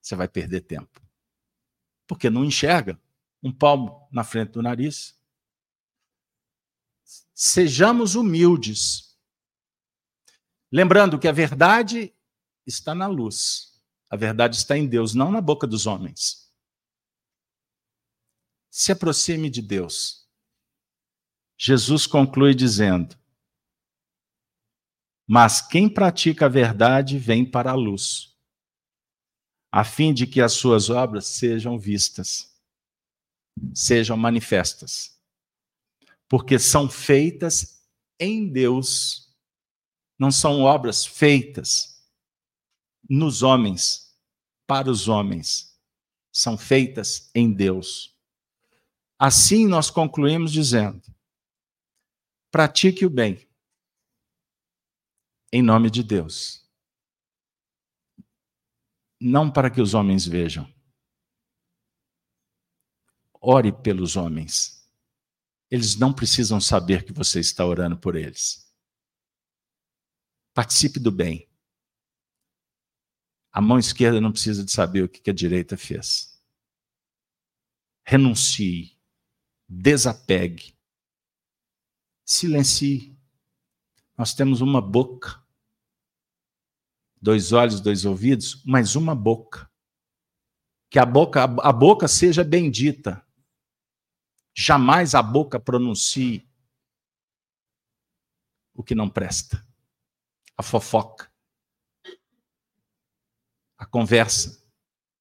[0.02, 1.02] Você vai perder tempo.
[2.08, 3.00] Porque não enxerga
[3.44, 5.17] um palmo na frente do nariz.
[7.34, 9.16] Sejamos humildes.
[10.72, 12.14] Lembrando que a verdade
[12.66, 13.80] está na luz.
[14.10, 16.52] A verdade está em Deus, não na boca dos homens.
[18.72, 20.28] Se aproxime de Deus.
[21.58, 23.16] Jesus conclui dizendo:
[25.28, 28.38] Mas quem pratica a verdade vem para a luz,
[29.72, 32.60] a fim de que as suas obras sejam vistas,
[33.74, 35.17] sejam manifestas
[36.28, 37.86] porque são feitas
[38.20, 39.34] em Deus,
[40.20, 42.06] não são obras feitas
[43.10, 44.08] nos homens,
[44.66, 45.80] para os homens,
[46.32, 48.14] são feitas em Deus.
[49.18, 51.02] Assim nós concluímos dizendo:
[52.52, 53.48] pratique o bem,
[55.54, 56.70] em nome de Deus,
[59.20, 60.72] não para que os homens vejam.
[63.40, 64.77] Ore pelos homens
[65.70, 68.74] eles não precisam saber que você está orando por eles.
[70.54, 71.48] Participe do bem.
[73.52, 76.42] A mão esquerda não precisa de saber o que a direita fez.
[78.06, 78.98] Renuncie.
[79.68, 80.78] Desapegue.
[82.24, 83.18] Silencie.
[84.18, 85.44] Nós temos uma boca.
[87.22, 89.70] Dois olhos, dois ouvidos, mas uma boca.
[90.90, 93.27] Que a boca, a boca seja bendita
[94.60, 96.50] Jamais a boca pronuncie
[98.74, 99.64] o que não presta.
[100.58, 101.32] A fofoca.
[103.78, 104.68] A conversa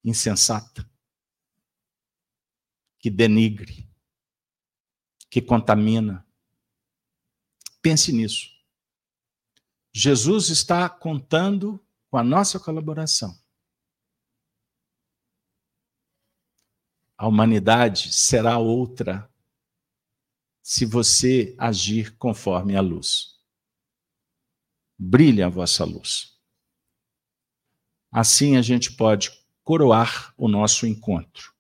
[0.02, 0.90] insensata.
[2.98, 3.86] Que denigre.
[5.28, 6.26] Que contamina.
[7.82, 8.48] Pense nisso.
[9.92, 13.38] Jesus está contando com a nossa colaboração.
[17.16, 19.30] A humanidade será outra
[20.62, 23.40] se você agir conforme a luz.
[24.98, 26.36] Brilha a vossa luz.
[28.10, 29.30] Assim a gente pode
[29.62, 31.55] coroar o nosso encontro,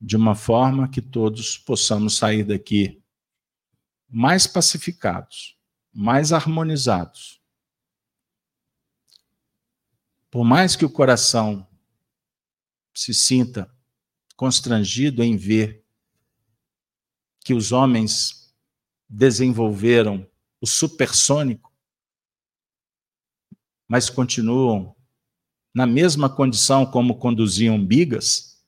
[0.00, 3.02] de uma forma que todos possamos sair daqui
[4.08, 5.56] mais pacificados,
[5.92, 7.40] mais harmonizados.
[10.30, 11.66] Por mais que o coração
[12.94, 13.72] se sinta
[14.40, 15.84] constrangido em ver
[17.44, 18.56] que os homens
[19.06, 20.26] desenvolveram
[20.58, 21.70] o supersônico,
[23.86, 24.96] mas continuam
[25.74, 28.64] na mesma condição como conduziam bigas,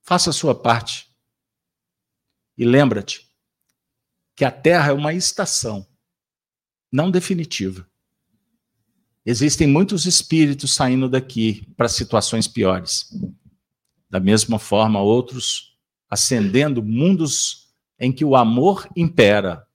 [0.00, 1.12] faça a sua parte.
[2.56, 3.28] E lembra-te
[4.36, 5.84] que a Terra é uma estação,
[6.92, 7.84] não definitiva.
[9.26, 13.12] Existem muitos espíritos saindo daqui para situações piores.
[14.10, 15.76] Da mesma forma, outros
[16.08, 17.68] ascendendo mundos
[17.98, 19.66] em que o amor impera.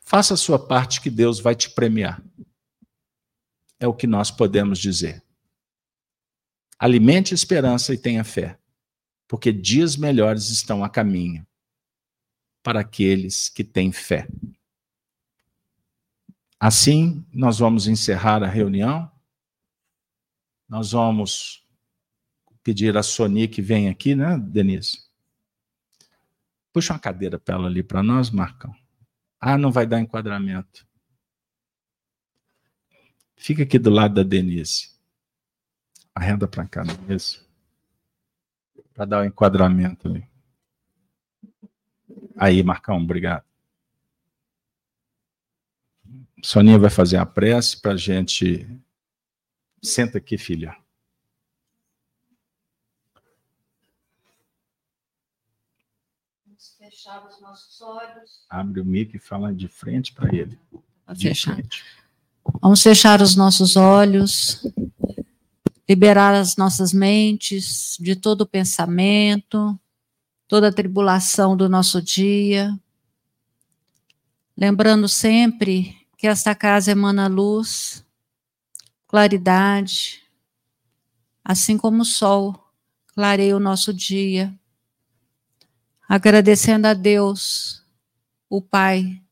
[0.00, 2.22] Faça a sua parte que Deus vai te premiar.
[3.78, 5.22] É o que nós podemos dizer.
[6.78, 8.58] Alimente a esperança e tenha fé,
[9.28, 11.46] porque dias melhores estão a caminho
[12.62, 14.26] para aqueles que têm fé.
[16.58, 19.10] Assim, nós vamos encerrar a reunião
[20.68, 21.64] Nós vamos
[22.62, 25.04] pedir a Sony que vem aqui, né, Denise?
[26.72, 28.74] Puxa uma cadeira para ela ali para nós, Marcão.
[29.40, 30.86] Ah, não vai dar enquadramento.
[33.36, 34.90] Fica aqui do lado da Denise.
[36.14, 37.40] Arrenda para cá, Denise.
[38.94, 40.26] Para dar o enquadramento ali.
[42.36, 43.44] Aí, Marcão, obrigado.
[46.42, 48.68] Soninha vai fazer a prece para a gente.
[49.84, 50.74] Senta aqui, filha.
[56.46, 58.46] Vamos fechar os nossos olhos.
[58.48, 60.58] Abre o mic e fala de frente para ele.
[61.14, 61.62] De fechar.
[62.62, 64.66] Vamos fechar os nossos olhos,
[65.86, 69.78] liberar as nossas mentes de todo pensamento,
[70.48, 72.74] toda a tribulação do nosso dia.
[74.56, 78.02] Lembrando sempre que esta casa emana luz,
[79.14, 80.24] claridade,
[81.44, 82.74] assim como o sol
[83.14, 84.52] clareia o nosso dia.
[86.08, 87.80] Agradecendo a Deus,
[88.50, 89.22] o Pai,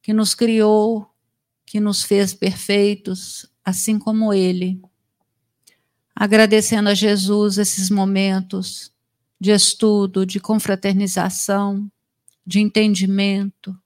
[0.00, 1.12] que nos criou,
[1.66, 4.80] que nos fez perfeitos, assim como Ele.
[6.14, 8.92] Agradecendo a Jesus esses momentos
[9.40, 11.90] de estudo, de confraternização,
[12.46, 13.76] de entendimento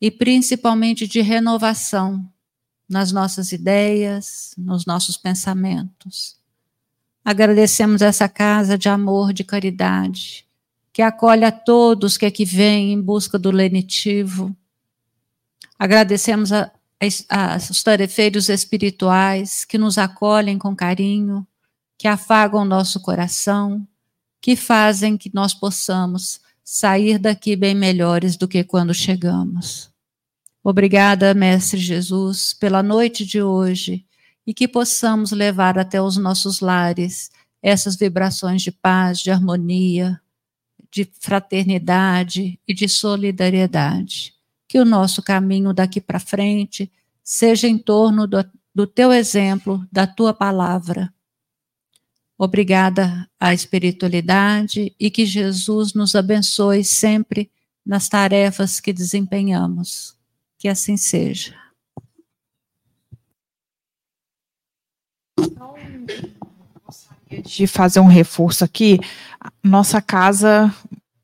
[0.00, 2.32] e principalmente de renovação
[2.90, 6.36] nas nossas ideias, nos nossos pensamentos.
[7.24, 10.44] Agradecemos essa casa de amor, de caridade,
[10.92, 14.54] que acolhe a todos que aqui vêm em busca do lenitivo.
[15.78, 16.70] Agradecemos a,
[17.28, 21.46] a, os tarefeiros espirituais que nos acolhem com carinho,
[21.96, 23.86] que afagam nosso coração,
[24.40, 29.89] que fazem que nós possamos sair daqui bem melhores do que quando chegamos.
[30.62, 34.04] Obrigada, Mestre Jesus, pela noite de hoje
[34.46, 37.30] e que possamos levar até os nossos lares
[37.62, 40.20] essas vibrações de paz, de harmonia,
[40.90, 44.34] de fraternidade e de solidariedade.
[44.66, 46.90] Que o nosso caminho daqui para frente
[47.22, 51.12] seja em torno do, do teu exemplo, da tua palavra
[52.42, 57.50] Obrigada à espiritualidade e que Jesus nos abençoe sempre
[57.84, 60.16] nas tarefas que desempenhamos.
[60.60, 61.54] Que assim seja.
[65.40, 65.74] Então,
[66.84, 69.00] gostaria de fazer um reforço aqui.
[69.64, 70.70] Nossa casa,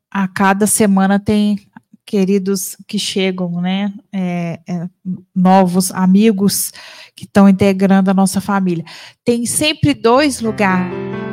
[0.09, 1.69] a cada semana, tem
[2.03, 3.93] queridos que chegam, né?
[4.11, 4.89] É, é,
[5.35, 6.71] novos amigos
[7.15, 8.85] que estão integrando a nossa família.
[9.23, 11.26] Tem sempre dois lugares